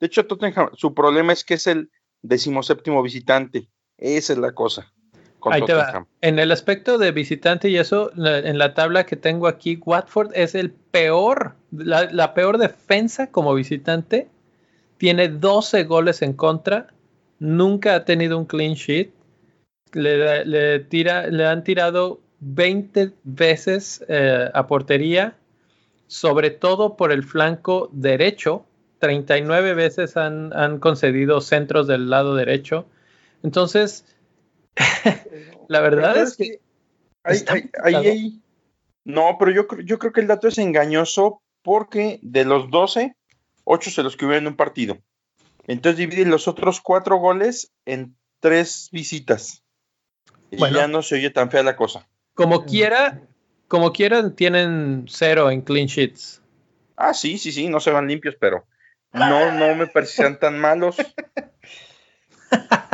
[0.00, 1.90] De hecho, Tottenham, su problema es que es el
[2.22, 3.68] decimoséptimo visitante.
[3.96, 4.92] Esa es la cosa.
[5.50, 6.06] Ahí te va.
[6.20, 10.54] En el aspecto de visitante y eso, en la tabla que tengo aquí, Watford es
[10.54, 14.28] el peor, la, peor defensa como visitante.
[14.96, 16.88] Tiene 12 goles en contra.
[17.38, 19.10] Nunca ha tenido un clean sheet.
[19.92, 25.36] Le, tira, le han tirado 20 veces eh, a portería
[26.06, 28.66] sobre todo por el flanco derecho.
[28.98, 32.86] 39 veces han, concedido centros del lado derecho.
[33.42, 34.04] Entonces,
[35.68, 36.60] la verdad es que...
[39.04, 43.16] no, pero yo, yo creo que el dato es engañoso porque de los 12,
[43.64, 44.98] 8 se los que en un partido.
[45.66, 49.62] Entonces divide los otros 4 goles en 3 visitas.
[50.50, 52.06] Y ya no se oye tan fea la cosa.
[52.34, 53.22] Como quiera,
[53.74, 56.40] como quieran, tienen cero en clean sheets.
[56.96, 58.64] Ah, sí, sí, sí, no se van limpios, pero
[59.12, 60.94] no, no me parecían tan malos.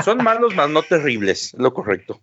[0.03, 2.23] Son malos, más no terribles, lo correcto.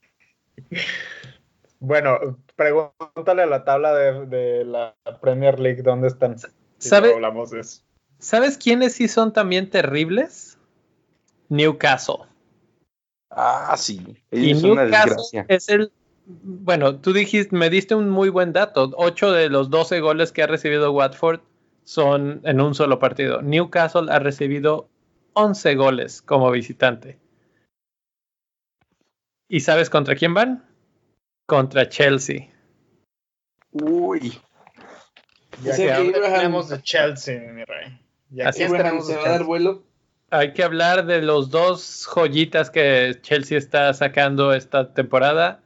[1.78, 6.38] Bueno, pregúntale a la tabla de, la Premier League dónde están.
[8.17, 10.58] ¿Sabes quiénes sí son también terribles?
[11.50, 12.26] Newcastle.
[13.30, 14.17] Ah, sí.
[14.32, 15.91] y Newcastle es el
[16.28, 18.92] bueno, tú dijiste, me diste un muy buen dato.
[18.98, 21.40] Ocho de los 12 goles que ha recibido Watford
[21.86, 23.42] son en un solo partido.
[23.42, 24.90] Newcastle ha recibido
[25.34, 27.18] 11 goles como visitante.
[29.48, 30.66] ¿Y sabes contra quién van?
[31.46, 32.50] Contra Chelsea.
[33.72, 34.38] Uy.
[35.63, 37.98] Ya que hablamos de Chelsea, mi rey.
[38.32, 39.84] Ya Así que se va a dar vuelo.
[40.30, 45.62] Hay que hablar de los dos joyitas que Chelsea está sacando esta temporada.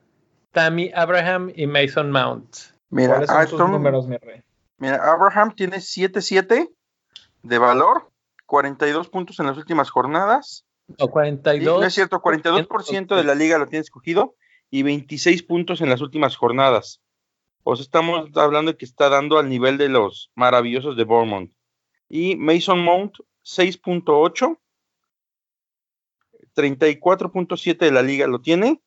[0.52, 2.56] Tammy Abraham y Mason Mount.
[2.90, 4.42] Mira, ¿Cuáles son sus números, mi rey?
[4.78, 6.70] Mira, Abraham tiene 7-7
[7.44, 8.10] de valor,
[8.46, 10.66] 42 puntos en las últimas jornadas.
[10.98, 11.80] O 42.
[11.80, 14.36] no es cierto, 42% de la liga lo tiene escogido
[14.70, 17.02] y 26 puntos en las últimas jornadas.
[17.64, 21.52] O sea, estamos hablando de que está dando al nivel de los maravillosos de Bournemouth.
[22.10, 24.58] Y Mason Mount, 6.8.
[26.56, 28.82] 34.7 de la liga lo tiene.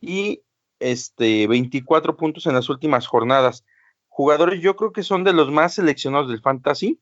[0.00, 0.42] Y
[0.80, 3.64] este 24 puntos en las últimas jornadas.
[4.08, 7.00] Jugadores yo creo que son de los más seleccionados del fantasy.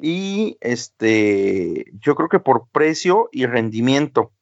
[0.00, 4.32] Y este yo creo que por precio y rendimiento.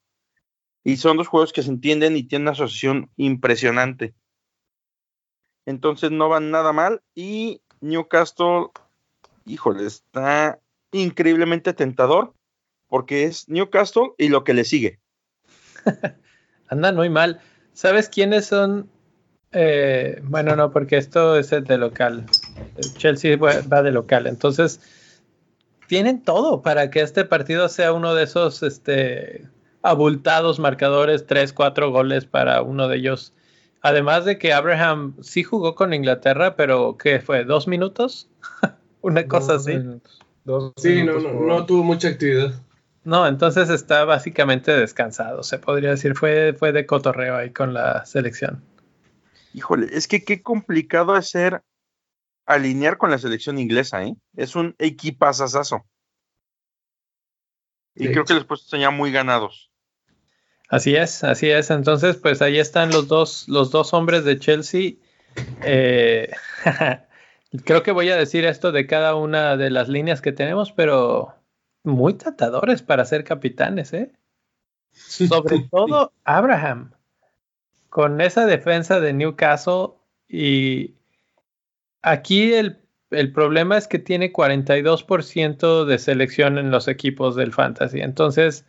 [0.82, 4.14] Y son dos juegos que se entienden y tienen una asociación impresionante.
[5.66, 7.02] Entonces no van nada mal.
[7.14, 8.68] Y Newcastle,
[9.44, 10.60] híjole, está
[10.92, 12.34] increíblemente tentador.
[12.88, 14.98] Porque es Newcastle y lo que le sigue.
[16.68, 17.40] Anda muy mal.
[17.72, 18.88] ¿Sabes quiénes son?
[19.52, 22.28] Eh, bueno, no, porque esto es de local.
[22.96, 24.26] Chelsea va de local.
[24.26, 24.80] Entonces,
[25.90, 29.48] tienen todo para que este partido sea uno de esos este,
[29.82, 33.32] abultados marcadores, tres, cuatro goles para uno de ellos.
[33.82, 37.44] Además de que Abraham sí jugó con Inglaterra, pero ¿qué fue?
[37.44, 38.28] ¿Dos minutos?
[39.00, 39.80] Una cosa así.
[40.76, 42.54] sí, no, no, tuvo mucha actividad.
[43.02, 46.14] No, entonces está básicamente descansado, se podría decir.
[46.14, 48.62] Fue, fue de cotorreo ahí con la selección.
[49.54, 51.62] Híjole, es que qué complicado es ser
[52.46, 54.14] alinear con la selección inglesa, ¿eh?
[54.36, 55.84] Es un equipazazazo.
[57.94, 59.70] Y creo que les puesto ya muy ganados.
[60.68, 61.70] Así es, así es.
[61.70, 64.92] Entonces, pues ahí están los dos, los dos hombres de Chelsea.
[65.62, 66.30] Eh,
[67.64, 71.34] creo que voy a decir esto de cada una de las líneas que tenemos, pero
[71.82, 74.12] muy tratadores para ser capitanes, ¿eh?
[74.92, 76.92] Sobre todo Abraham.
[77.88, 79.94] Con esa defensa de Newcastle
[80.28, 80.94] y
[82.02, 82.78] aquí el,
[83.10, 88.00] el problema es que tiene 42% de selección en los equipos del fantasy.
[88.00, 88.64] Entonces,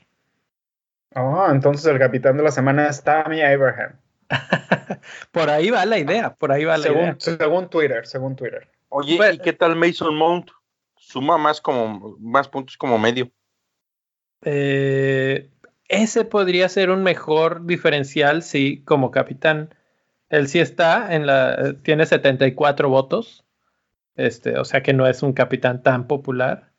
[1.15, 3.99] Oh, entonces el capitán de la semana es Tammy Abraham.
[5.31, 7.15] por ahí va la idea, por ahí va la según, idea.
[7.19, 8.69] Según Twitter, según Twitter.
[8.89, 10.51] Oye, ¿y pues, qué tal Mason Mount?
[10.97, 13.31] Suma más como más puntos como medio.
[14.43, 15.49] Eh,
[15.87, 19.73] ese podría ser un mejor diferencial, sí, como capitán.
[20.29, 21.75] Él sí está en la.
[21.81, 23.43] Tiene 74 votos.
[24.15, 26.71] Este, o sea que no es un capitán tan popular.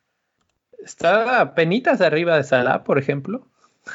[0.84, 3.46] Está penitas arriba de Salah, por ejemplo.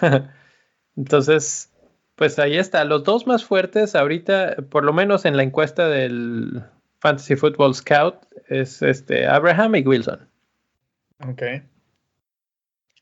[0.97, 1.71] Entonces,
[2.15, 2.83] pues ahí está.
[2.85, 6.63] Los dos más fuertes ahorita, por lo menos en la encuesta del
[6.99, 8.15] Fantasy Football Scout,
[8.47, 10.27] es este Abraham y Wilson.
[11.27, 11.41] Ok.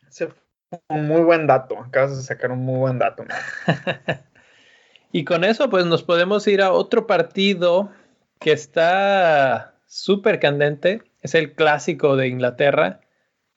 [0.07, 1.79] Ese fue un muy buen dato.
[1.79, 3.25] Acabas de sacar un muy buen dato.
[5.11, 7.89] Y con eso, pues nos podemos ir a otro partido
[8.39, 11.03] que está súper candente.
[11.21, 13.01] Es el clásico de Inglaterra.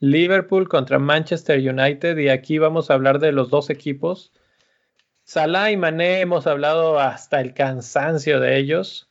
[0.00, 4.32] Liverpool contra Manchester United y aquí vamos a hablar de los dos equipos.
[5.22, 9.08] Salah y Mané hemos hablado hasta el cansancio de ellos.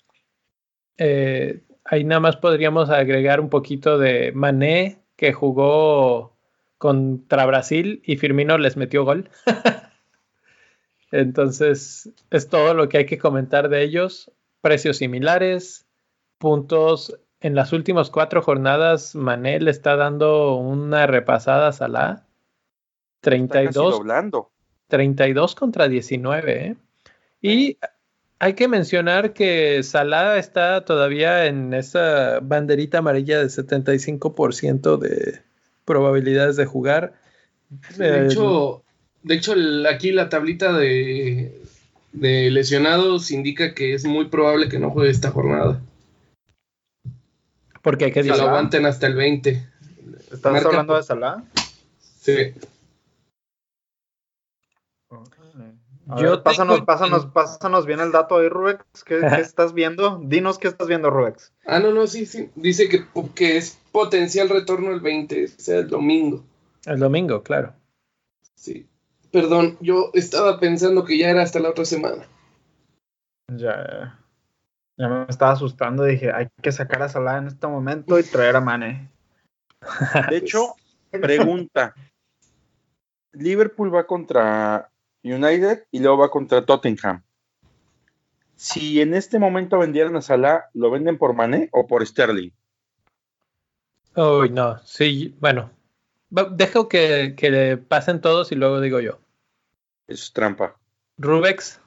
[0.97, 6.37] Eh, ahí nada más podríamos agregar un poquito de Mané que jugó
[6.77, 9.29] contra Brasil y Firmino les metió gol.
[11.14, 14.32] Entonces es todo lo que hay que comentar de ellos.
[14.61, 15.86] Precios similares,
[16.39, 22.26] puntos en las últimas cuatro jornadas, Mané le está dando una repasada a Salah.
[23.22, 24.01] 32,
[24.88, 26.66] 32 contra 19.
[26.66, 26.76] ¿eh?
[27.41, 27.78] Y
[28.39, 35.41] hay que mencionar que Salah está todavía en esa banderita amarilla de 75% de
[35.86, 37.14] probabilidades de jugar.
[37.97, 38.84] De eh, hecho,
[39.24, 39.53] de hecho
[39.89, 41.61] aquí la tablita de,
[42.11, 45.82] de lesionados indica que es muy probable que no juegue esta jornada.
[47.82, 49.67] Porque hay que lo aguanten hasta el 20.
[50.32, 51.43] ¿Estás hablando de Salah?
[52.21, 52.53] Sí.
[56.17, 59.03] Yo pásanos, pásanos, pásanos bien el dato ahí, Rubex.
[59.05, 60.19] ¿Qué, estás viendo?
[60.24, 61.53] Dinos qué estás viendo, Rubex.
[61.65, 62.49] Ah, no, no, sí, sí.
[62.55, 63.05] Dice que,
[63.36, 66.43] que es potencial retorno el 20, o sea, el domingo.
[66.86, 67.74] El domingo, claro.
[68.55, 68.88] Sí.
[69.34, 72.27] Perdón, yo estaba pensando que ya era hasta la otra semana.
[73.51, 74.19] Ya,
[74.95, 76.03] ya me estaba asustando.
[76.03, 79.09] Dije, hay que sacar a Salah en este momento y traer a Mane.
[80.29, 80.75] De hecho,
[81.09, 81.95] pregunta.
[83.31, 84.91] Liverpool va contra
[85.23, 87.23] United y luego va contra Tottenham.
[88.55, 92.51] Si en este momento vendieran a Salah, ¿lo venden por Mané o por Sterling?
[94.15, 95.71] Uy, no, sí, bueno.
[96.29, 99.22] Dejo que, que le pasen todos y luego digo yo.
[100.07, 100.77] Es trampa.
[101.17, 101.79] Rubex.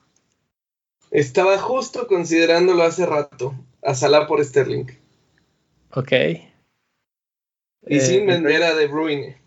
[1.10, 3.54] Estaba justo considerándolo hace rato.
[3.82, 4.86] A Salah por Sterling.
[5.92, 6.12] Ok.
[7.86, 9.40] Y sin eh, vender a De Bruyne.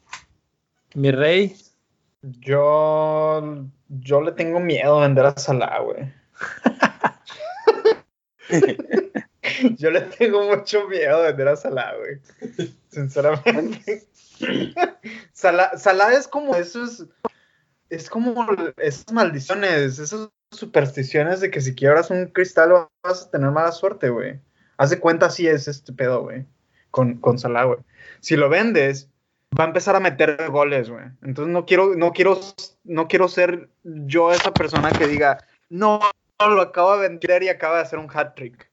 [0.95, 1.55] Mi rey.
[2.21, 3.65] Yo.
[3.89, 6.13] Yo le tengo miedo a vender a Salah, güey.
[9.77, 12.19] yo le tengo mucho miedo a vender a Salah, güey.
[12.89, 14.07] Sinceramente.
[15.33, 17.05] Salah, Salah es como esos.
[17.89, 18.45] Es como
[18.77, 24.09] esas maldiciones, esas supersticiones de que si quiebras un cristal vas a tener mala suerte,
[24.09, 24.39] güey.
[24.77, 26.45] Haz de cuenta si es este pedo, güey.
[26.91, 27.79] Con, con Salah, güey.
[28.19, 29.09] Si lo vendes,
[29.57, 31.05] va a empezar a meter goles, güey.
[31.21, 32.39] Entonces no quiero, no quiero,
[32.83, 35.99] no quiero ser yo esa persona que diga, no,
[36.39, 38.69] lo acabo de vender y acaba de hacer un hat trick.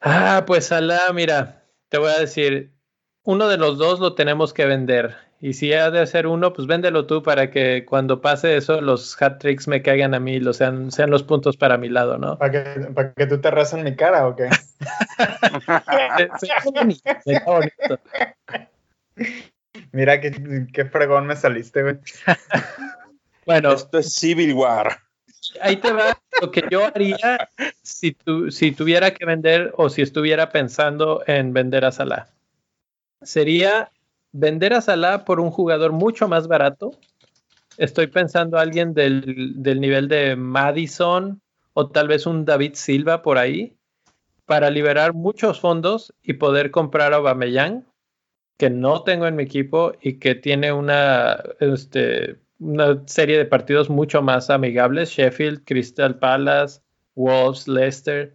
[0.00, 2.72] Ah, pues Salah, mira, te voy a decir,
[3.22, 5.16] uno de los dos lo tenemos que vender.
[5.42, 9.20] Y si ha de ser uno, pues véndelo tú para que cuando pase eso, los
[9.22, 12.36] hat tricks me caigan a mí, lo sean, sean los puntos para mi lado, ¿no?
[12.36, 14.50] ¿Para que, para que tú te en mi cara o qué?
[19.92, 21.96] Mira qué, qué fregón me saliste, güey.
[23.46, 23.72] bueno.
[23.72, 24.98] Esto es Civil War.
[25.62, 27.48] Ahí te va lo que yo haría
[27.82, 32.28] si, tu, si tuviera que vender o si estuviera pensando en vender a Salah.
[33.22, 33.90] Sería
[34.32, 36.92] vender a Salah por un jugador mucho más barato.
[37.76, 41.40] Estoy pensando a alguien del, del nivel de Madison
[41.72, 43.76] o tal vez un David Silva por ahí
[44.44, 47.86] para liberar muchos fondos y poder comprar a Aubameyang
[48.60, 53.88] que no tengo en mi equipo y que tiene una, este, una serie de partidos
[53.88, 56.82] mucho más amigables, Sheffield, Crystal Palace,
[57.14, 58.34] Wolves, Leicester,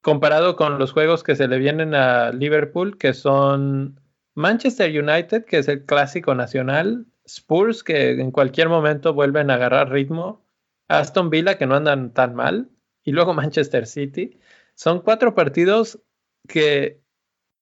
[0.00, 3.98] comparado con los juegos que se le vienen a Liverpool, que son
[4.36, 9.90] Manchester United, que es el clásico nacional, Spurs, que en cualquier momento vuelven a agarrar
[9.90, 10.44] ritmo,
[10.88, 12.68] Aston Villa, que no andan tan mal,
[13.02, 14.38] y luego Manchester City.
[14.74, 16.00] Son cuatro partidos
[16.46, 17.00] que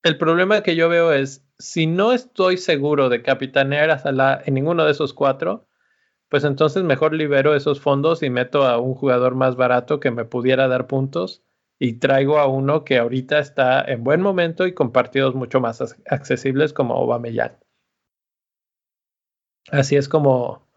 [0.02, 4.54] el problema que yo veo es, si no estoy seguro de capitanear a Salah en
[4.54, 5.68] ninguno de esos cuatro,
[6.28, 10.24] pues entonces mejor libero esos fondos y meto a un jugador más barato que me
[10.24, 11.44] pudiera dar puntos
[11.78, 15.96] y traigo a uno que ahorita está en buen momento y con partidos mucho más
[16.08, 17.58] accesibles como Aubameyang.
[19.70, 20.68] Así es como,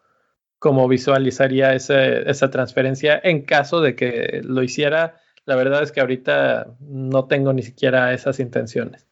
[0.59, 5.21] como visualizaría esa transferencia en caso de que lo hiciera.
[5.45, 9.07] La verdad es que ahorita no tengo ni siquiera esas intenciones.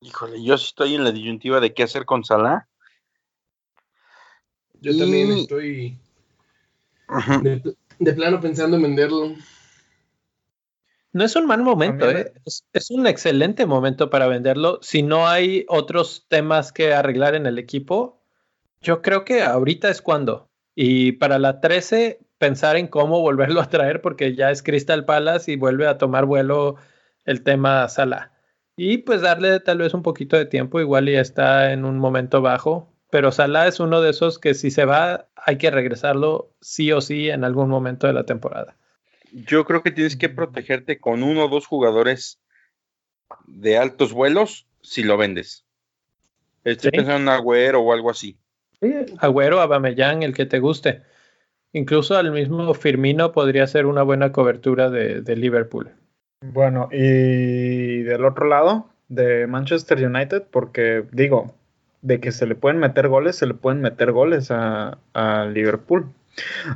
[0.00, 2.68] Híjole, yo estoy en la disyuntiva de qué hacer con Salah.
[4.80, 5.98] Yo también estoy
[7.98, 9.34] de, plano pensando en venderlo.
[11.12, 12.32] No es un mal momento, ¿eh?
[12.72, 14.78] es, un excelente momento para venderlo.
[14.80, 18.22] Si no hay otros temas que arreglar en el equipo,
[18.80, 20.50] yo creo que ahorita es cuando.
[20.74, 25.50] Y para la 13, pensar en cómo volverlo a traer, porque ya es Crystal Palace
[25.50, 26.76] y vuelve a tomar vuelo
[27.24, 28.32] el tema Salah.
[28.76, 32.40] y pues darle tal vez un poquito de tiempo, igual ya está en un momento
[32.40, 36.92] bajo, pero Salah es uno de esos que si se va hay que regresarlo sí
[36.92, 38.76] o sí en algún momento de la temporada.
[39.32, 42.40] Yo creo que tienes que protegerte con uno o dos jugadores
[43.46, 45.64] de altos vuelos si lo vendes.
[46.64, 48.36] Estoy pensando en Agüero o algo así.
[48.80, 51.02] Sí, Agüero, Abamellán, el que te guste.
[51.72, 55.90] Incluso al mismo Firmino podría ser una buena cobertura de, de Liverpool.
[56.42, 61.54] Bueno, y del otro lado, de Manchester United, porque digo,
[62.02, 66.06] de que se le pueden meter goles, se le pueden meter goles a, a Liverpool.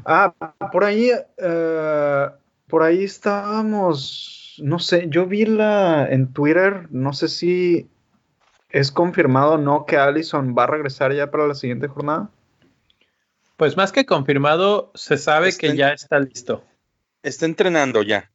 [0.05, 0.35] Ah,
[0.71, 2.31] por ahí, uh,
[2.69, 7.89] por ahí estábamos, no sé, yo vi la en Twitter, no sé si
[8.71, 12.31] es confirmado o no que Allison va a regresar ya para la siguiente jornada.
[13.57, 16.65] Pues más que confirmado, se sabe que ya está listo.
[17.23, 18.33] Está entrenando ya.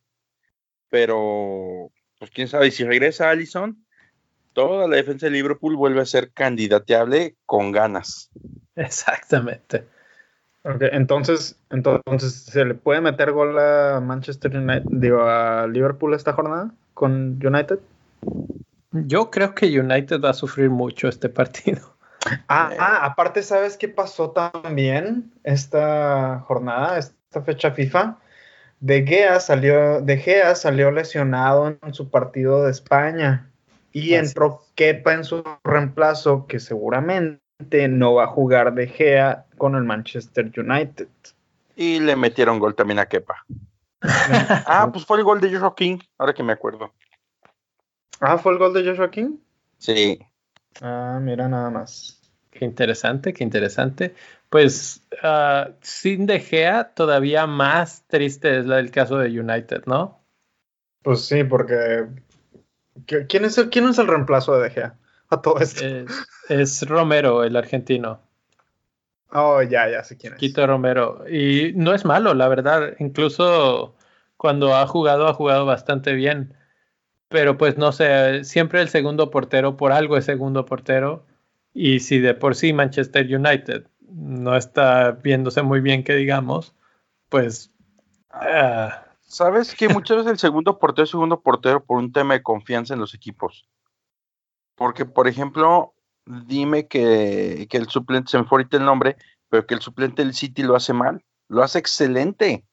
[0.90, 3.86] Pero, pues quién sabe, si regresa Allison,
[4.54, 8.30] toda la defensa de Liverpool vuelve a ser candidateable con ganas.
[8.76, 9.88] Exactamente.
[10.76, 16.34] Okay, entonces, entonces, ¿se le puede meter gol a Manchester United, digo, a Liverpool esta
[16.34, 17.80] jornada con United?
[18.92, 21.82] Yo creo que United va a sufrir mucho este partido.
[22.50, 28.18] Ah, ah, aparte, ¿sabes qué pasó también esta jornada, esta fecha FIFA?
[28.82, 33.50] De Gea salió, de Gea salió lesionado en su partido de España
[33.94, 37.42] y entró Kepa en su reemplazo, que seguramente
[37.90, 41.10] no va a jugar de Gea con el Manchester United.
[41.76, 43.46] Y le metieron gol también a Kepa.
[44.02, 46.94] ah, pues fue el gol de Joshua King, ahora que me acuerdo.
[48.22, 49.38] Ah, ¿fue el gol de Joshua King?
[49.78, 50.20] Sí.
[50.82, 52.22] Ah, mira nada más.
[52.52, 54.16] Qué interesante, qué interesante.
[54.50, 60.20] Pues uh, sin De Gea, todavía más triste es la del caso de United, ¿no?
[61.04, 62.08] Pues sí, porque
[63.06, 64.99] ¿quién es el, quién es el reemplazo de De Gea?
[65.30, 65.86] A todo esto.
[66.50, 68.20] Es, Romero, el argentino.
[69.32, 70.40] Oh, ya, ya sé quién es.
[70.40, 71.24] Quito Romero.
[71.30, 72.96] Y no es malo, la verdad.
[73.00, 73.96] Incluso
[74.38, 76.56] cuando ha jugado, ha jugado bastante bien.
[77.28, 81.26] Pero pues no sé, siempre el segundo portero, por algo es segundo portero.
[81.74, 86.74] Y si de por sí Manchester United no está viéndose muy bien, que digamos,
[87.30, 87.72] pues...
[88.32, 89.06] Ah.
[89.22, 92.96] Sabes que muchas veces el segundo portero es segundo portero por un tema de confianza
[92.96, 93.68] en los equipos.
[94.80, 95.94] Porque, por ejemplo,
[96.26, 99.18] dime que, que el suplente, se me fue ahorita el nombre,
[99.50, 101.22] pero que el suplente del City lo hace mal.
[101.50, 102.64] Lo hace excelente.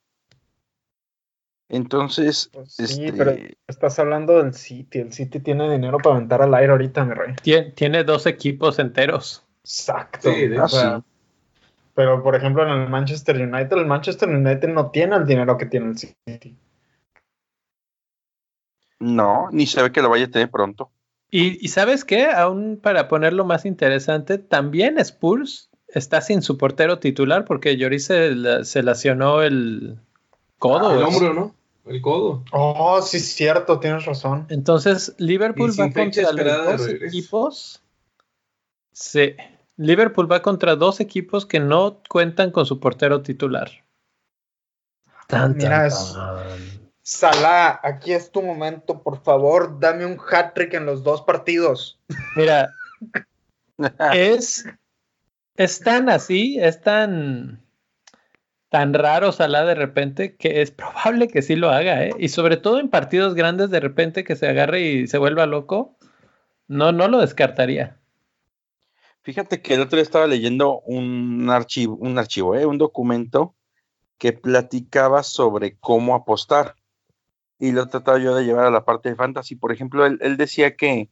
[1.69, 3.33] Entonces, pues sí, este pero
[3.67, 5.01] estás hablando del City.
[5.01, 7.35] El City tiene dinero para aventar al aire ahorita, mi rey.
[7.75, 9.45] Tiene, dos equipos enteros.
[9.65, 10.31] Exacto.
[10.61, 11.03] Ah,
[11.95, 15.67] pero, por ejemplo, en el Manchester United, el Manchester United no tiene el dinero que
[15.67, 16.57] tiene el City.
[19.01, 20.93] No, ni se ve que lo vaya a tener pronto.
[21.31, 26.99] Y, y sabes qué, aún para ponerlo más interesante, también Spurs está sin su portero
[26.99, 29.99] titular porque Lloris se, se lesionó el,
[30.59, 30.93] codo.
[30.97, 31.55] el hombro, ¿no?
[31.87, 32.45] El codo.
[32.53, 34.47] Oh, sí, es cierto, tienes razón.
[34.49, 37.83] Entonces, Liverpool va contra dos equipos.
[38.93, 39.37] Sí.
[39.77, 43.71] Liverpool va contra dos equipos que no cuentan con su portero titular.
[45.29, 45.89] Tan, Mira,
[47.09, 52.01] Salah, aquí es tu momento, por favor, dame un hat-trick en los dos partidos.
[52.35, 52.75] Mira,
[54.13, 54.67] es,
[55.55, 57.65] es tan así, es tan
[58.71, 62.11] tan raro Salah de repente que es probable que sí lo haga, ¿eh?
[62.19, 65.97] Y sobre todo en partidos grandes de repente que se agarre y se vuelva loco,
[66.67, 68.01] no, no lo descartaría.
[69.23, 72.67] Fíjate que el otro día estaba leyendo un archivo, un archivo, ¿eh?
[72.67, 73.55] un documento
[74.19, 76.75] que platicaba sobre cómo apostar.
[77.59, 79.57] Y lo trataba yo de llevar a la parte de fantasy.
[79.57, 81.11] Por ejemplo, él, decía que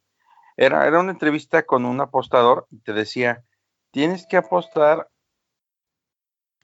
[0.57, 3.45] era, era una entrevista con un apostador y te decía,
[3.91, 5.09] tienes que apostar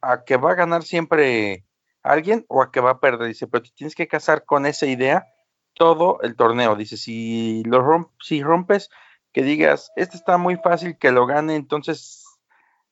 [0.02, 1.66] a que va a ganar siempre
[2.02, 3.28] alguien o a que va a perder.
[3.28, 5.26] Dice, pero tienes que casar con esa idea
[5.74, 6.76] todo el torneo.
[6.76, 8.90] Dice, si lo si rompes,
[9.32, 12.24] que digas, este está muy fácil que lo gane, entonces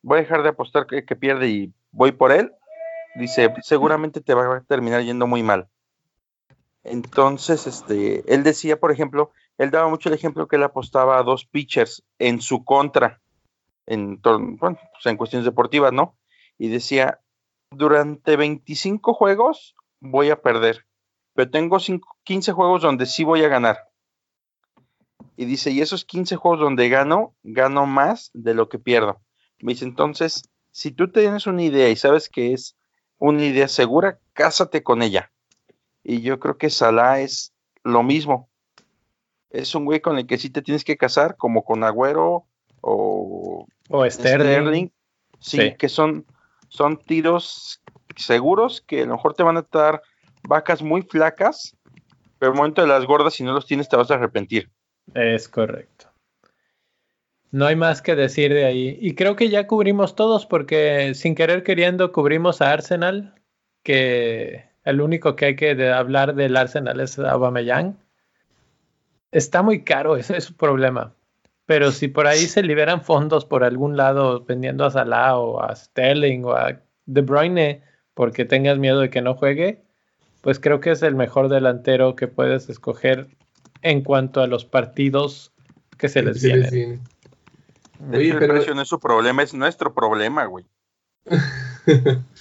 [0.03, 2.53] voy a dejar de apostar que, que pierde y voy por él.
[3.17, 5.69] Dice, seguramente te va a terminar yendo muy mal.
[6.85, 11.23] Entonces, este, él decía, por ejemplo, él daba mucho el ejemplo que él apostaba a
[11.23, 13.21] dos pitchers en su contra,
[13.87, 16.19] en, bueno, pues en cuestiones deportivas, ¿no?
[16.59, 17.21] y decía,
[17.71, 20.85] durante 25 juegos voy a perder,
[21.35, 21.79] pero tengo
[22.25, 23.79] 15 juegos donde sí voy a ganar.
[25.37, 29.21] Y dice, y esos 15 juegos donde gano, gano más de lo que pierdo.
[29.61, 32.77] Me dice, entonces, si tú tienes una idea y sabes que es
[33.19, 35.31] una idea segura, cásate con ella.
[36.09, 37.53] Y yo creo que Salah es
[37.85, 38.49] lo mismo.
[39.51, 42.47] es un güey con el que sí te tienes que casar, como con Agüero
[42.81, 44.89] o, o Sterling.
[45.39, 46.25] Sí, que son,
[46.69, 47.83] son tiros
[48.17, 50.01] seguros que a lo mejor te van a dar
[50.43, 51.77] vacas muy flacas,
[52.39, 54.71] pero el momento de las gordas, si no los tienes, te vas a arrepentir.
[55.13, 56.07] Es correcto.
[57.51, 58.97] No hay más que decir de ahí.
[58.99, 63.35] Y creo que ya cubrimos todos porque sin querer queriendo cubrimos a Arsenal,
[63.83, 67.99] que el único que hay que hablar del Arsenal es Aubameyang.
[69.31, 71.13] Está muy caro, ese es su problema.
[71.67, 75.77] Pero si por ahí se liberan fondos por algún lado vendiendo a Salah o a
[75.77, 77.83] Sterling o a De Bruyne
[78.15, 79.83] porque tengas miedo de que no juegue,
[80.41, 83.29] pues creo que es el mejor delantero que puedes escoger
[83.83, 85.53] en cuanto a los partidos
[85.99, 87.03] que se les vienen.
[88.11, 88.55] Oye, pero...
[88.55, 90.65] precio no es su problema, es nuestro problema, güey.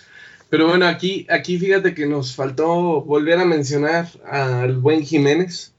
[0.49, 5.73] pero bueno, aquí, aquí fíjate que nos faltó volver a mencionar al buen Jiménez.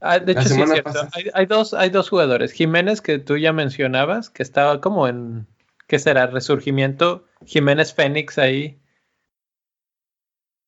[0.00, 1.08] Ah, de hecho, sí es cierto.
[1.32, 2.52] Hay, dos, hay dos jugadores.
[2.52, 5.46] Jiménez, que tú ya mencionabas, que estaba como en,
[5.86, 6.26] ¿qué será?
[6.26, 7.24] Resurgimiento.
[7.46, 8.78] Jiménez Fénix ahí.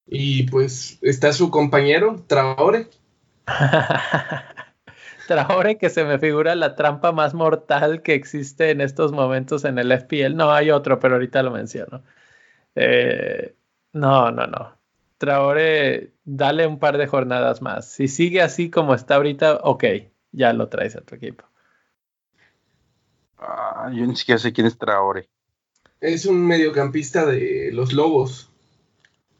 [0.06, 2.88] Y pues está su compañero, Traore.
[5.26, 9.78] Traore, que se me figura la trampa más mortal que existe en estos momentos en
[9.78, 10.34] el FPL.
[10.36, 12.02] No, hay otro, pero ahorita lo menciono.
[12.76, 13.54] Eh,
[13.92, 14.76] no, no, no.
[15.18, 17.90] Traore, dale un par de jornadas más.
[17.90, 19.84] Si sigue así como está ahorita, ok,
[20.32, 21.44] ya lo traes a tu equipo.
[23.38, 25.28] Ah, yo ni siquiera sé quién es Traore.
[26.00, 28.50] Es un mediocampista de los Lobos,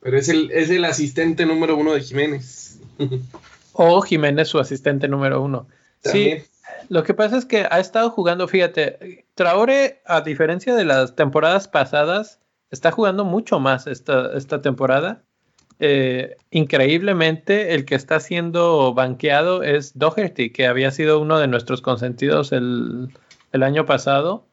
[0.00, 2.80] pero es el, es el asistente número uno de Jiménez.
[3.72, 5.68] o Jiménez su asistente número uno.
[6.02, 6.42] Sí,
[6.88, 11.68] lo que pasa es que ha estado jugando, fíjate, Traore, a diferencia de las temporadas
[11.68, 12.40] pasadas,
[12.70, 15.24] está jugando mucho más esta, esta temporada.
[15.78, 21.82] Eh, increíblemente, el que está siendo banqueado es Doherty, que había sido uno de nuestros
[21.82, 23.12] consentidos el,
[23.52, 24.46] el año pasado.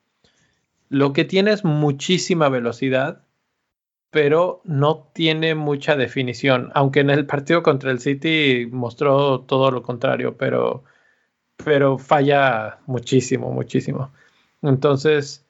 [0.89, 3.23] Lo que tiene es muchísima velocidad
[4.13, 9.81] pero no tiene mucha definición, aunque en el partido contra el City mostró todo lo
[9.81, 10.83] contrario, pero,
[11.57, 14.13] pero falla muchísimo, muchísimo.
[14.61, 15.42] Entonces,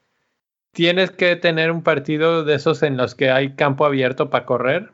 [0.73, 4.91] tienes que tener un partido de esos en los que hay campo abierto para correr,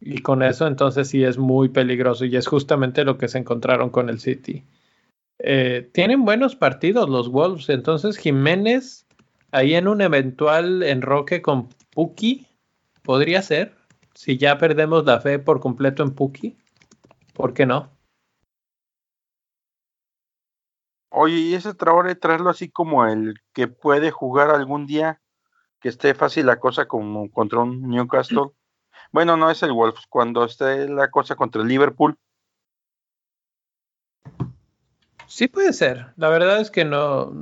[0.00, 3.90] y con eso entonces sí es muy peligroso, y es justamente lo que se encontraron
[3.90, 4.64] con el City.
[5.38, 9.06] Eh, tienen buenos partidos los Wolves, entonces Jiménez
[9.52, 12.46] ahí en un eventual enroque con Puki
[13.02, 13.74] Podría ser.
[14.14, 16.56] Si ya perdemos la fe por completo en Puki,
[17.32, 17.90] ¿por qué no?
[21.10, 25.20] Oye, ¿y ese Traore traerlo así como el que puede jugar algún día?
[25.80, 28.52] Que esté fácil la cosa como contra un Newcastle.
[29.12, 32.16] Bueno, no es el Wolves, cuando esté la cosa contra el Liverpool.
[35.26, 36.12] Sí puede ser.
[36.16, 37.32] La verdad es que no.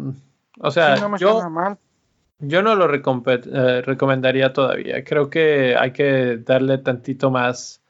[0.61, 1.79] O sea, yo, mal.
[2.39, 5.05] Yo no lo eh, recomendaría todavía.
[5.05, 7.83] Creo que hay que darle tantito más.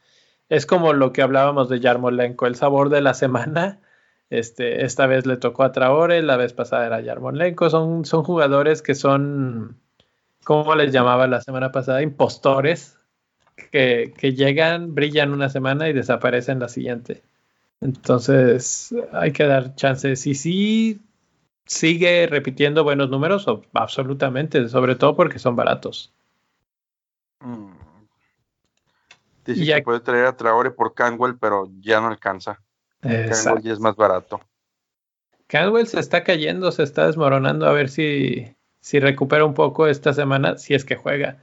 [0.49, 3.81] Es como lo que hablábamos de Yarmolenko, el sabor de la semana.
[4.31, 7.71] Este, esta vez le tocó a Traore, la vez pasada era Yarmolenko.
[7.71, 9.77] Son, son jugadores que son,
[10.45, 12.03] ¿cómo les llamaba la semana pasada?
[12.03, 12.99] Impostores,
[13.73, 17.23] que, que llegan, brillan una semana y desaparecen la siguiente.
[17.81, 20.27] Entonces, hay que dar chances.
[20.27, 21.01] Y sí,
[21.65, 26.13] sigue repitiendo buenos números, absolutamente, sobre todo porque son baratos.
[27.41, 27.73] Mm.
[29.45, 32.61] Dice que puede traer a Traore por Canwell, pero ya no alcanza.
[33.01, 34.41] Canwell ya es más barato.
[35.47, 40.13] Canwell se está cayendo, se está desmoronando, a ver si, si recupera un poco esta
[40.13, 41.39] semana, si es que juega.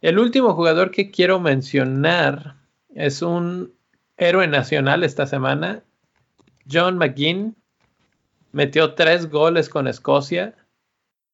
[0.00, 2.56] El último jugador que quiero mencionar
[2.94, 3.72] es un
[4.16, 5.82] héroe nacional esta semana,
[6.70, 7.56] John McGinn,
[8.52, 10.54] metió tres goles con Escocia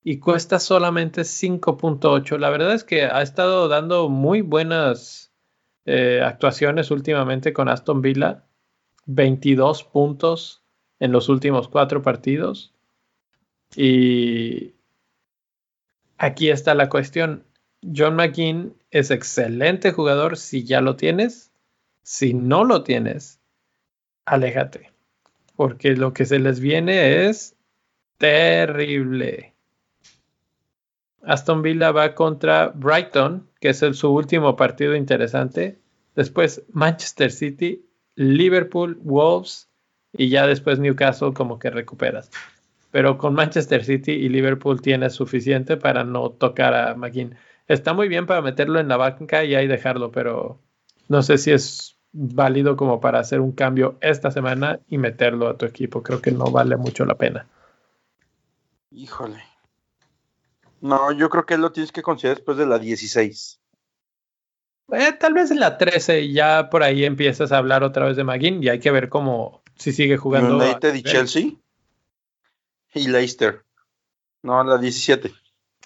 [0.02, 2.38] y cuesta solamente 5.8.
[2.38, 5.32] La verdad es que ha estado dando muy buenas
[5.84, 8.45] eh, actuaciones últimamente con Aston Villa.
[9.06, 10.62] 22 puntos
[11.00, 12.72] en los últimos cuatro partidos.
[13.74, 14.74] Y
[16.18, 17.44] aquí está la cuestión.
[17.82, 21.52] John McKean es excelente jugador si ya lo tienes.
[22.02, 23.40] Si no lo tienes,
[24.24, 24.96] aléjate
[25.56, 27.56] porque lo que se les viene es
[28.18, 29.54] terrible.
[31.22, 35.80] Aston Villa va contra Brighton, que es su último partido interesante.
[36.14, 37.85] Después Manchester City,
[38.16, 39.68] Liverpool, Wolves
[40.12, 42.30] y ya después Newcastle como que recuperas.
[42.90, 47.36] Pero con Manchester City y Liverpool tienes suficiente para no tocar a McGinn.
[47.68, 50.60] Está muy bien para meterlo en la banca y ahí dejarlo, pero
[51.08, 55.58] no sé si es válido como para hacer un cambio esta semana y meterlo a
[55.58, 56.02] tu equipo.
[56.02, 57.46] Creo que no vale mucho la pena.
[58.90, 59.42] Híjole.
[60.80, 63.60] No, yo creo que lo tienes que considerar después de la 16.
[64.92, 68.16] Eh, tal vez en la 13 y ya por ahí empiezas a hablar otra vez
[68.16, 70.56] de McGinn y hay que ver cómo si sigue jugando.
[70.56, 71.52] United y Chelsea
[72.94, 73.64] y Leicester.
[74.42, 75.32] No, la 17.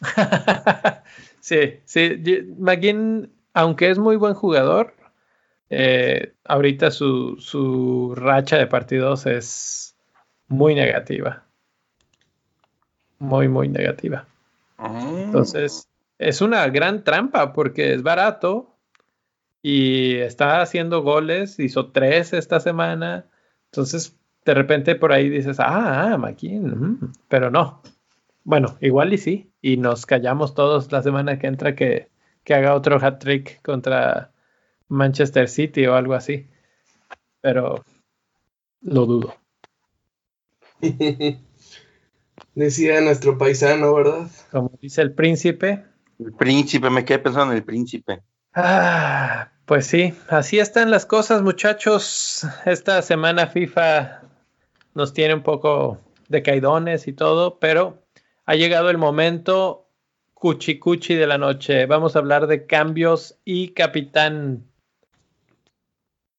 [1.40, 2.22] sí, sí.
[2.58, 4.94] McGinn, aunque es muy buen jugador,
[5.70, 9.96] eh, ahorita su, su racha de partidos es
[10.48, 11.44] muy negativa.
[13.18, 14.26] Muy, muy negativa.
[14.76, 15.10] Ah.
[15.16, 15.88] Entonces,
[16.18, 18.76] es una gran trampa porque es barato
[19.62, 23.26] y está haciendo goles, hizo tres esta semana.
[23.66, 27.82] Entonces, de repente por ahí dices, ah, ah McKean, pero no.
[28.44, 29.52] Bueno, igual y sí.
[29.60, 32.08] Y nos callamos todos la semana que entra que,
[32.44, 34.32] que haga otro hat trick contra
[34.88, 36.48] Manchester City o algo así.
[37.40, 37.84] Pero
[38.80, 39.34] lo dudo.
[42.54, 44.28] Decía nuestro paisano, ¿verdad?
[44.50, 45.84] Como dice el príncipe.
[46.18, 48.22] El príncipe, me quedé pensando en el príncipe.
[48.54, 52.44] Ah, pues sí, así están las cosas, muchachos.
[52.66, 54.22] Esta semana FIFA
[54.94, 58.02] nos tiene un poco de caidones y todo, pero
[58.46, 59.86] ha llegado el momento
[60.34, 61.86] cuchi cuchi de la noche.
[61.86, 64.66] Vamos a hablar de cambios y capitán.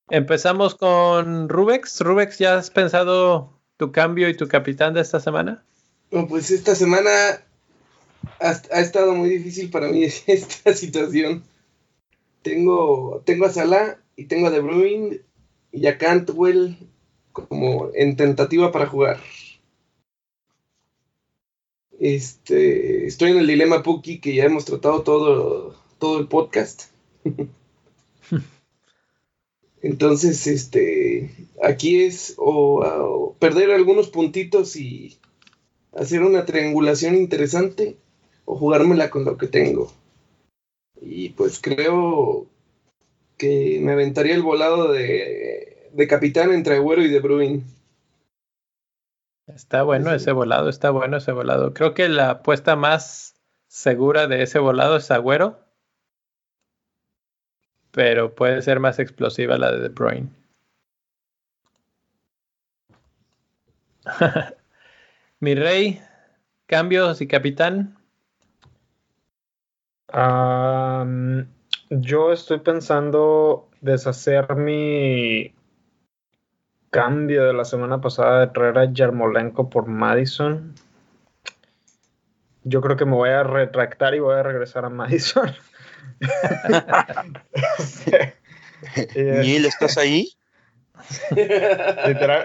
[0.09, 2.01] Empezamos con Rubex.
[2.01, 5.64] Rubex, ¿ya has pensado tu cambio y tu capitán de esta semana?
[6.28, 7.09] pues esta semana
[8.41, 11.43] ha, estado muy difícil para mí esta situación.
[12.41, 15.21] Tengo, tengo a Salah y tengo a De Bruyne
[15.71, 16.77] y a Cantwell
[17.31, 19.19] como en tentativa para jugar.
[21.99, 26.85] Este, estoy en el dilema Puki que ya hemos tratado todo, todo el podcast.
[29.83, 31.31] Entonces, este,
[31.63, 35.17] aquí es o, perder algunos puntitos y
[35.93, 37.97] hacer una triangulación interesante
[38.45, 39.91] o jugármela con lo que tengo.
[41.02, 42.47] Y pues creo
[43.38, 47.64] que me aventaría el volado de, de capitán entre Agüero y De Bruyne.
[49.47, 51.74] Está bueno ese volado, está bueno ese volado.
[51.74, 53.36] Creo que la apuesta más
[53.68, 55.60] segura de ese volado es Agüero,
[57.91, 60.30] pero puede ser más explosiva la de De Bruyne.
[65.39, 66.02] Mi rey,
[66.68, 67.97] cambios y capitán.
[71.89, 75.53] Yo estoy pensando deshacer mi
[76.89, 80.74] cambio de la semana pasada de traer a Yarmolenko por Madison.
[82.64, 85.51] Yo creo que me voy a retractar y voy a regresar a Madison.
[89.16, 90.30] ¿Neil, estás ahí?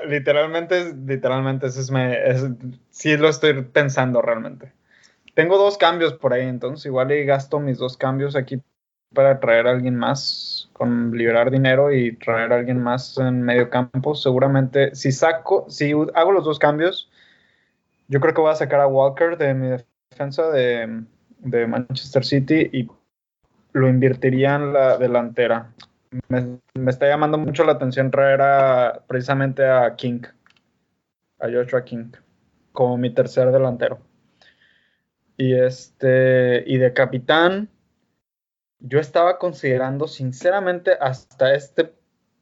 [0.09, 2.17] literalmente, literalmente, eso es, me,
[2.91, 4.73] sí lo estoy pensando realmente.
[5.37, 8.61] Tengo dos cambios por ahí, entonces igual y gasto mis dos cambios aquí
[9.15, 13.71] para traer a alguien más, con liberar dinero y traer a alguien más en medio
[13.71, 14.17] campo.
[14.17, 17.11] Seguramente, si saco, si hago los dos cambios,
[18.09, 19.69] yo creo que voy a sacar a Walker de mi
[20.11, 21.05] defensa de,
[21.39, 22.89] de Manchester City y
[23.73, 25.71] lo invertiría en la delantera
[26.29, 26.59] me,
[26.91, 30.23] está llamando mucho la atención traer a, precisamente a King,
[31.39, 32.13] a Joshua King,
[32.73, 33.99] como mi tercer delantero.
[35.37, 37.69] Y este, y de capitán,
[38.79, 41.93] yo estaba considerando, sinceramente, hasta este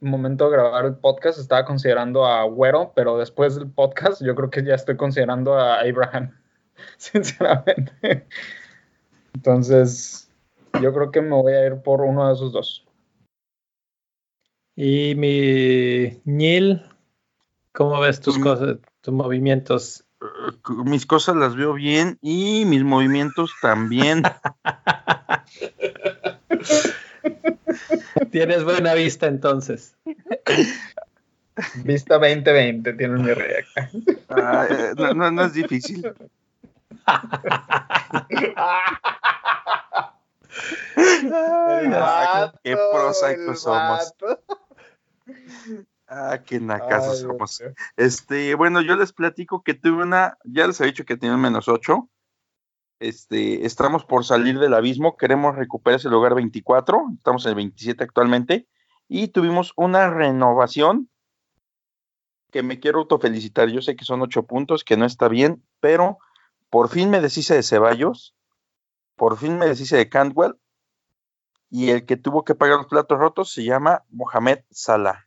[0.01, 4.51] momento de grabar el podcast, estaba considerando a Güero, pero después del podcast, yo creo
[4.51, 6.33] que ya estoy considerando a Abraham,
[6.97, 8.27] sinceramente.
[9.35, 10.31] Entonces,
[10.81, 12.87] yo creo que me voy a ir por uno de esos dos.
[14.77, 16.83] Y mi Nil,
[17.73, 18.43] ¿cómo ves tus mm.
[18.43, 20.04] cosas, tus movimientos?
[20.85, 24.23] Mis cosas las veo bien y mis movimientos también.
[28.31, 29.97] Tienes buena vista entonces.
[31.85, 33.63] Vista 2020 tiene mi rey
[34.29, 36.03] ah, eh, no, no, es difícil.
[42.63, 44.15] qué prosaicos somos.
[46.07, 47.63] Ah, qué nacazos somos.
[47.97, 51.41] Este, bueno, yo les platico que tuve una, ya les he dicho que tiene un
[51.41, 52.09] menos 8.
[53.01, 58.05] Este, estamos por salir del abismo, queremos recuperar ese lugar 24, estamos en el 27
[58.05, 58.69] actualmente,
[59.09, 61.11] y tuvimos una renovación
[62.51, 63.69] que me quiero autofelicitar.
[63.69, 66.19] Yo sé que son 8 puntos, que no está bien, pero
[66.71, 68.35] por fin me deshice de Ceballos,
[69.17, 70.55] por fin me deshice de Cantwell,
[71.69, 75.24] y el que tuvo que pagar los platos rotos se llama Mohamed Salah.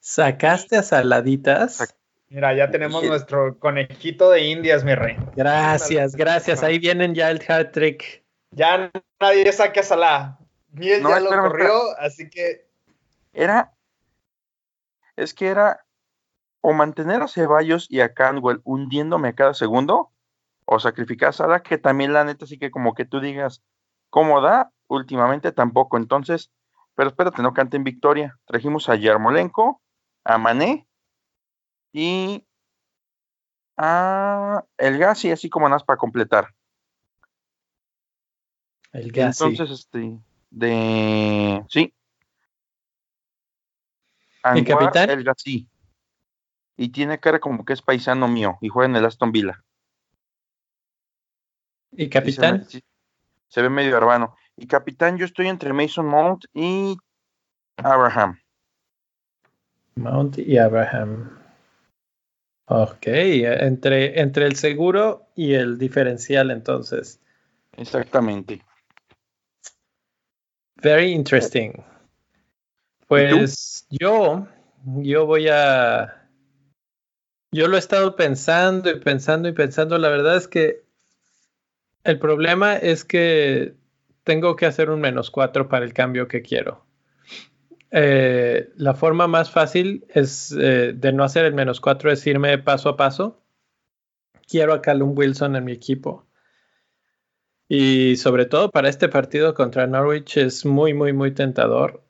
[0.00, 1.94] ¿Sacaste a Saladitas?
[2.30, 5.16] Mira, ya tenemos nuestro conejito de indias, mi rey.
[5.36, 6.62] Gracias, gracias.
[6.62, 8.24] Ahí vienen ya el hat trick.
[8.52, 8.90] Ya
[9.20, 10.38] nadie saque a Salah.
[10.72, 12.66] Miel ya lo corrió, así que.
[13.32, 13.74] Era.
[15.16, 15.84] Es que era
[16.62, 20.10] o mantener a Ceballos y a Canwell hundiéndome a cada segundo,
[20.64, 23.62] o sacrificar a Salah, que también la neta sí que como que tú digas,
[24.08, 24.70] ¿cómo da?
[24.88, 25.96] Últimamente tampoco.
[25.96, 26.50] Entonces,
[26.94, 28.38] pero espérate, no canten victoria.
[28.46, 29.80] Trajimos a Yarmolenko,
[30.24, 30.86] a Mané
[31.92, 32.46] y
[33.76, 36.54] a el Gassi, así como más para completar.
[38.92, 39.44] El Gassi.
[39.44, 40.18] Entonces, este,
[40.50, 41.94] de, sí.
[44.44, 45.10] ¿El capitán?
[45.10, 45.68] El Gassi.
[46.76, 49.62] Y tiene cara como que es paisano mío y juega en el Aston Villa.
[51.92, 52.66] ¿Y capitán?
[53.48, 54.36] se, ve medio hermano.
[54.56, 56.96] Y capitán, yo estoy entre Mason Mount y
[57.76, 58.38] Abraham.
[59.94, 61.38] Mount y Abraham.
[62.66, 67.20] Ok, entre, entre el seguro y el diferencial entonces.
[67.76, 68.62] Exactamente.
[70.82, 71.72] Very interesting.
[73.08, 74.46] Pues yo,
[74.84, 76.28] yo voy a...
[77.52, 79.98] Yo lo he estado pensando y pensando y pensando.
[79.98, 80.84] La verdad es que
[82.04, 83.74] el problema es que
[84.22, 86.84] tengo que hacer un menos cuatro para el cambio que quiero.
[87.92, 92.58] Eh, la forma más fácil es eh, de no hacer el menos cuatro es irme
[92.58, 93.42] paso a paso.
[94.46, 96.26] Quiero a Callum Wilson en mi equipo.
[97.68, 102.02] Y sobre todo para este partido contra Norwich es muy, muy, muy tentador,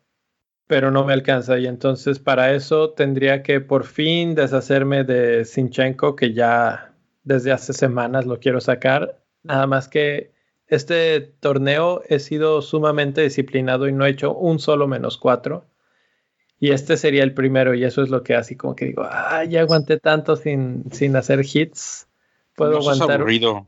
[0.67, 1.59] pero no me alcanza.
[1.59, 7.75] Y entonces para eso tendría que por fin deshacerme de Sinchenko, que ya desde hace
[7.75, 9.23] semanas lo quiero sacar.
[9.43, 10.33] Nada más que
[10.71, 15.67] este torneo he sido sumamente disciplinado y no he hecho un solo menos cuatro.
[16.61, 19.45] Y este sería el primero, y eso es lo que así como que digo, ah,
[19.45, 22.07] ya aguanté tanto sin, sin hacer hits.
[22.55, 23.21] Puedo aguantar.
[23.21, 23.67] aburrido.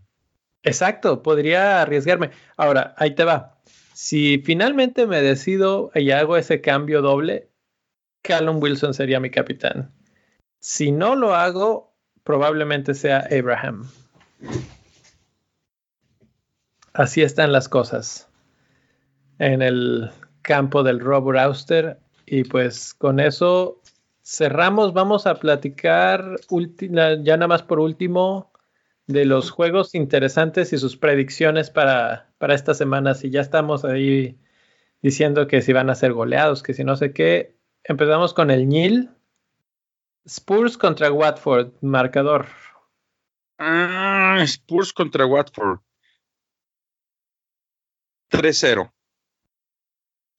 [0.62, 2.30] Exacto, podría arriesgarme.
[2.56, 3.58] Ahora, ahí te va.
[3.94, 7.48] Si finalmente me decido y hago ese cambio doble,
[8.22, 9.90] Callum Wilson sería mi capitán.
[10.60, 11.92] Si no lo hago,
[12.22, 13.88] probablemente sea Abraham.
[16.94, 18.28] Así están las cosas
[19.38, 20.10] en el
[20.42, 21.98] campo del Rob Auster.
[22.26, 23.80] Y pues con eso
[24.22, 24.92] cerramos.
[24.92, 28.52] Vamos a platicar ya nada más por último
[29.06, 33.14] de los juegos interesantes y sus predicciones para, para esta semana.
[33.14, 34.38] Si ya estamos ahí
[35.02, 37.56] diciendo que si van a ser goleados, que si no sé qué.
[37.84, 39.10] Empezamos con el Nil.
[40.24, 42.46] Spurs contra Watford, marcador.
[43.58, 45.80] Ah, Spurs contra Watford.
[48.32, 48.90] 3-0.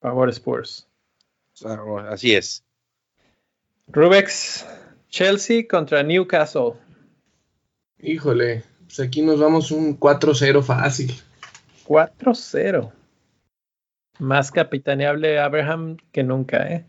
[0.02, 0.88] Favor Spurs.
[2.10, 2.66] Así es.
[3.88, 4.66] Rubex,
[5.10, 6.74] Chelsea contra Newcastle.
[8.00, 11.14] Híjole, pues aquí nos vamos un 4-0 fácil.
[11.86, 12.92] 4-0.
[14.20, 16.86] Más capitaneable Abraham que nunca, ¿eh?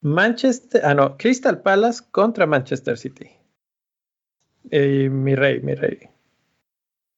[0.00, 3.30] Manchester, ah no, Crystal Palace contra Manchester City.
[4.70, 6.08] Eh, mi rey, mi rey.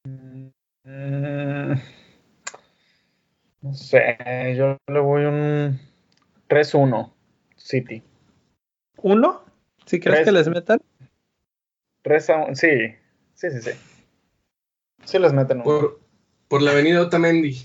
[0.06, 1.74] Mm,
[3.64, 4.18] no sé,
[4.58, 5.80] yo le voy un
[6.50, 7.10] 3-1,
[7.56, 8.02] City.
[8.98, 9.42] ¿Uno?
[9.86, 10.80] ¿Sí crees que les metan?
[12.02, 12.68] 3 a 1, sí,
[13.32, 13.70] sí, sí, sí.
[15.04, 15.98] Sí les meten Por,
[16.48, 17.56] por la avenida Otamendi.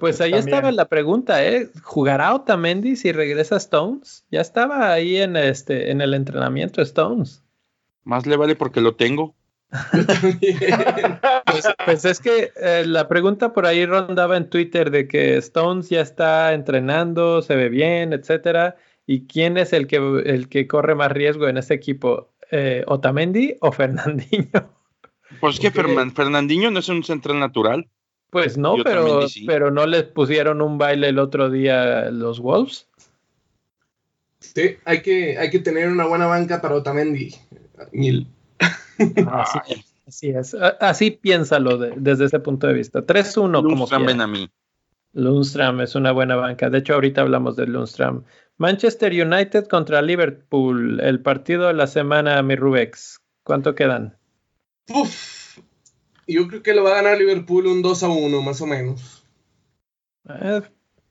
[0.00, 1.68] Pues ahí estaba la pregunta, ¿eh?
[1.82, 4.24] ¿Jugará Otamendi si regresa Stones?
[4.30, 7.42] Ya estaba ahí en, este, en el entrenamiento Stones.
[8.04, 9.34] Más le vale porque lo tengo.
[11.46, 15.88] Pues, pues, es que eh, la pregunta por ahí rondaba en Twitter de que Stones
[15.88, 18.76] ya está entrenando, se ve bien, etcétera.
[19.06, 22.32] ¿Y quién es el que, el que corre más riesgo en ese equipo?
[22.50, 24.70] Eh, ¿Otamendi o Fernandinho?
[25.40, 27.88] Pues que Fernandinho no es un central natural.
[28.30, 32.88] Pues no, pero, pero no les pusieron un baile el otro día los Wolves.
[34.38, 37.34] Sí, hay que, hay que tener una buena banca para Otamendi.
[40.12, 40.54] Así, es.
[40.54, 43.00] Así piénsalo desde ese punto de vista.
[43.06, 44.46] 3-1 como ven a mí.
[45.14, 46.68] Lundstram es una buena banca.
[46.68, 48.24] De hecho, ahorita hablamos de Lundstram.
[48.58, 51.00] Manchester United contra Liverpool.
[51.00, 53.16] El partido de la semana, mi Rubex.
[53.42, 54.18] ¿Cuánto quedan?
[54.90, 55.58] Uf,
[56.26, 59.24] yo creo que lo va a ganar Liverpool un 2 a 1, más o menos.
[60.28, 60.60] Eh,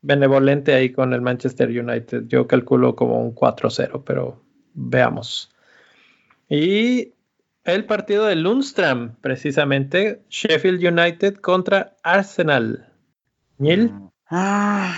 [0.03, 2.25] benevolente ahí con el Manchester United.
[2.27, 4.43] Yo calculo como un 4-0, pero
[4.75, 5.49] veamos.
[6.47, 7.13] Y
[7.63, 12.91] el partido de Lundstram, precisamente, Sheffield United contra Arsenal.
[13.57, 13.93] ¿Nil?
[14.29, 14.95] Ah,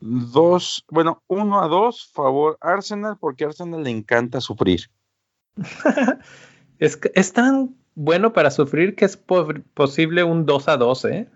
[0.00, 4.90] dos, bueno, uno a dos, favor Arsenal, porque a Arsenal le encanta sufrir.
[6.78, 11.30] es, es tan bueno para sufrir que es posible un 2 a 2, ¿eh?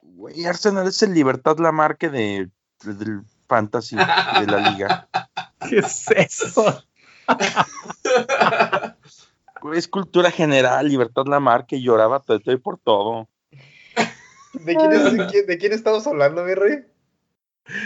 [0.00, 2.50] Güey, Arsenal es el Libertad Lamarque de,
[2.82, 5.08] del fantasy de la liga.
[5.68, 6.82] ¿Qué es eso?
[9.74, 13.28] es cultura general, Libertad Lamarque lloraba todo y por todo.
[14.52, 16.84] ¿De quién, es, de, quién, estamos hablando, mi rey?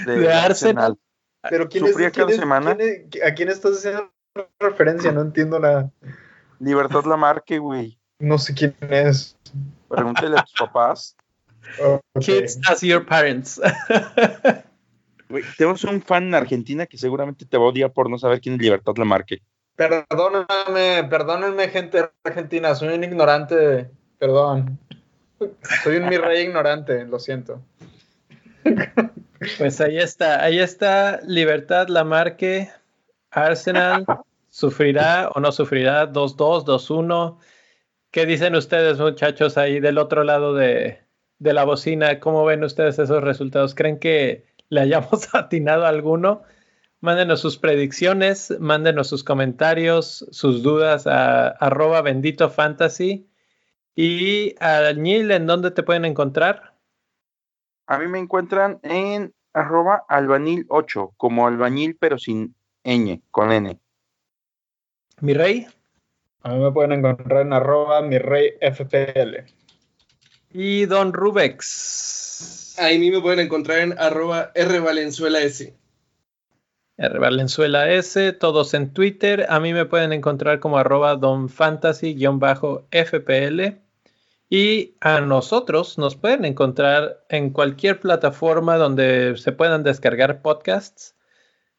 [0.07, 0.97] De, Arsenal.
[1.49, 2.77] ¿Pero quién es, cada semana?
[3.27, 4.13] ¿A quién estás haciendo
[4.61, 5.11] referencia?
[5.11, 5.91] No entiendo nada.
[6.59, 7.99] Libertad Lamarque, güey.
[8.19, 9.37] No sé quién es.
[9.89, 11.17] Pregúntele a tus papás.
[12.21, 13.61] Kids as your parents.
[15.57, 18.57] tenemos un fan en Argentina que seguramente te va a odiar por no saber quién
[18.57, 19.43] es Libertad Lamarque.
[19.77, 24.79] Perdóname, perdónenme, gente Argentina, soy un ignorante, perdón.
[25.83, 27.63] Soy un mi rey ignorante, lo siento.
[29.57, 32.71] Pues ahí está, ahí está Libertad Lamarque,
[33.31, 34.05] Arsenal,
[34.51, 36.13] ¿sufrirá o no sufrirá?
[36.13, 37.39] 2-2, 2-1.
[38.11, 41.01] ¿Qué dicen ustedes, muchachos, ahí del otro lado de,
[41.39, 42.21] de la bocina?
[42.21, 43.75] ¿Cómo ven ustedes esos resultados?
[43.75, 46.43] ¿Creen que le hayamos atinado a alguno?
[47.01, 53.29] Mándenos sus predicciones, mándenos sus comentarios, sus dudas a arroba bendito fantasy.
[53.95, 56.75] Y Añil, ¿en dónde te pueden encontrar?
[57.87, 62.55] A mí me encuentran en arroba albanil8, como albañil pero sin
[62.85, 63.79] ñ, con n.
[65.21, 65.67] ¿Mi rey?
[66.43, 69.45] A mí me pueden encontrar en arroba mi rey FPL.
[70.53, 72.20] Y Don Rubex.
[72.79, 75.77] A mí me pueden encontrar en arroba R Valenzuela S.
[76.97, 79.47] R Valenzuela S, todos en Twitter.
[79.49, 83.81] A mí me pueden encontrar como arroba donfantasy-fpl.
[84.53, 91.15] Y a nosotros nos pueden encontrar en cualquier plataforma donde se puedan descargar podcasts.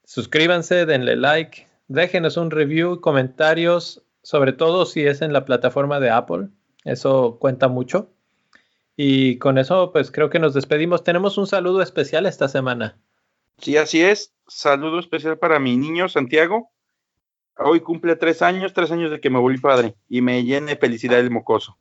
[0.06, 6.12] Suscríbanse, denle like, déjenos un review, comentarios, sobre todo si es en la plataforma de
[6.12, 6.48] Apple.
[6.86, 8.10] Eso cuenta mucho.
[8.96, 11.04] Y con eso, pues creo que nos despedimos.
[11.04, 12.98] Tenemos un saludo especial esta semana.
[13.58, 14.34] Sí, así es.
[14.48, 16.72] Saludo especial para mi niño Santiago.
[17.58, 21.20] Hoy cumple tres años, tres años de que me volví padre y me llene felicidad
[21.20, 21.78] el mocoso.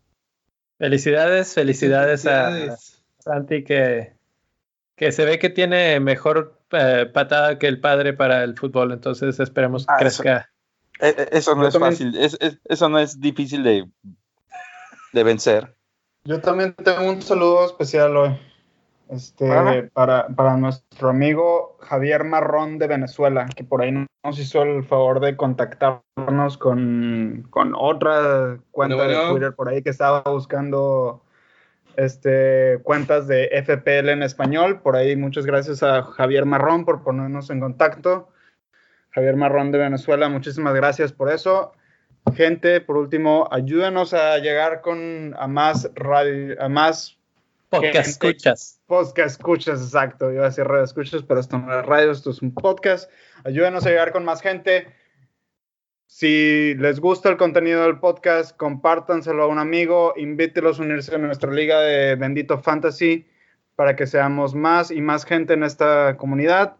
[0.78, 2.76] Felicidades, felicidades, a
[3.18, 4.14] Santi que,
[4.96, 9.38] que se ve que tiene mejor eh, patada que el padre para el fútbol, entonces
[9.40, 10.50] esperemos que ah, crezca.
[11.00, 13.86] E, e, eso, no es fácil, eso no es difícil de,
[15.12, 15.74] de vencer.
[16.24, 18.38] Yo también tengo un saludo especial hoy.
[19.08, 19.48] Este,
[19.92, 25.18] para, para, nuestro amigo Javier Marrón de Venezuela, que por ahí nos hizo el favor
[25.18, 31.24] de contactarnos con, con otra cuenta de Twitter por ahí que estaba buscando
[31.96, 34.80] este, cuentas de FPL en español.
[34.80, 38.28] Por ahí muchas gracias a Javier Marrón por ponernos en contacto.
[39.10, 41.72] Javier Marrón de Venezuela, muchísimas gracias por eso.
[42.34, 47.20] Gente, por último, ayúdenos a llegar con a más radio, a más
[47.70, 48.80] Podcast escuchas.
[48.86, 50.32] Podcast escuchas, exacto.
[50.32, 53.08] Iba a decir radio escuchas, pero esto no es radio, esto es un podcast.
[53.44, 54.88] Ayúdenos a llegar con más gente.
[56.08, 61.18] Si les gusta el contenido del podcast, compártanselo a un amigo, invítelos a unirse a
[61.18, 63.28] nuestra liga de Bendito Fantasy
[63.76, 66.76] para que seamos más y más gente en esta comunidad.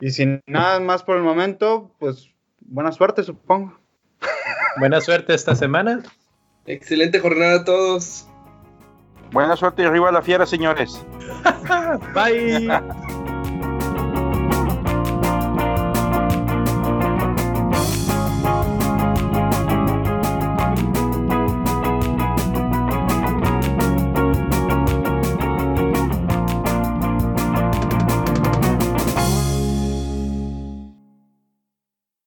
[0.00, 2.28] Y sin nada más por el momento, pues
[2.60, 3.78] buena suerte, supongo.
[4.78, 6.02] Buena suerte esta semana.
[6.66, 8.26] Excelente jornada a todos.
[9.32, 11.04] Buena suerte y arriba la fiera, señores.
[12.14, 12.68] Bye.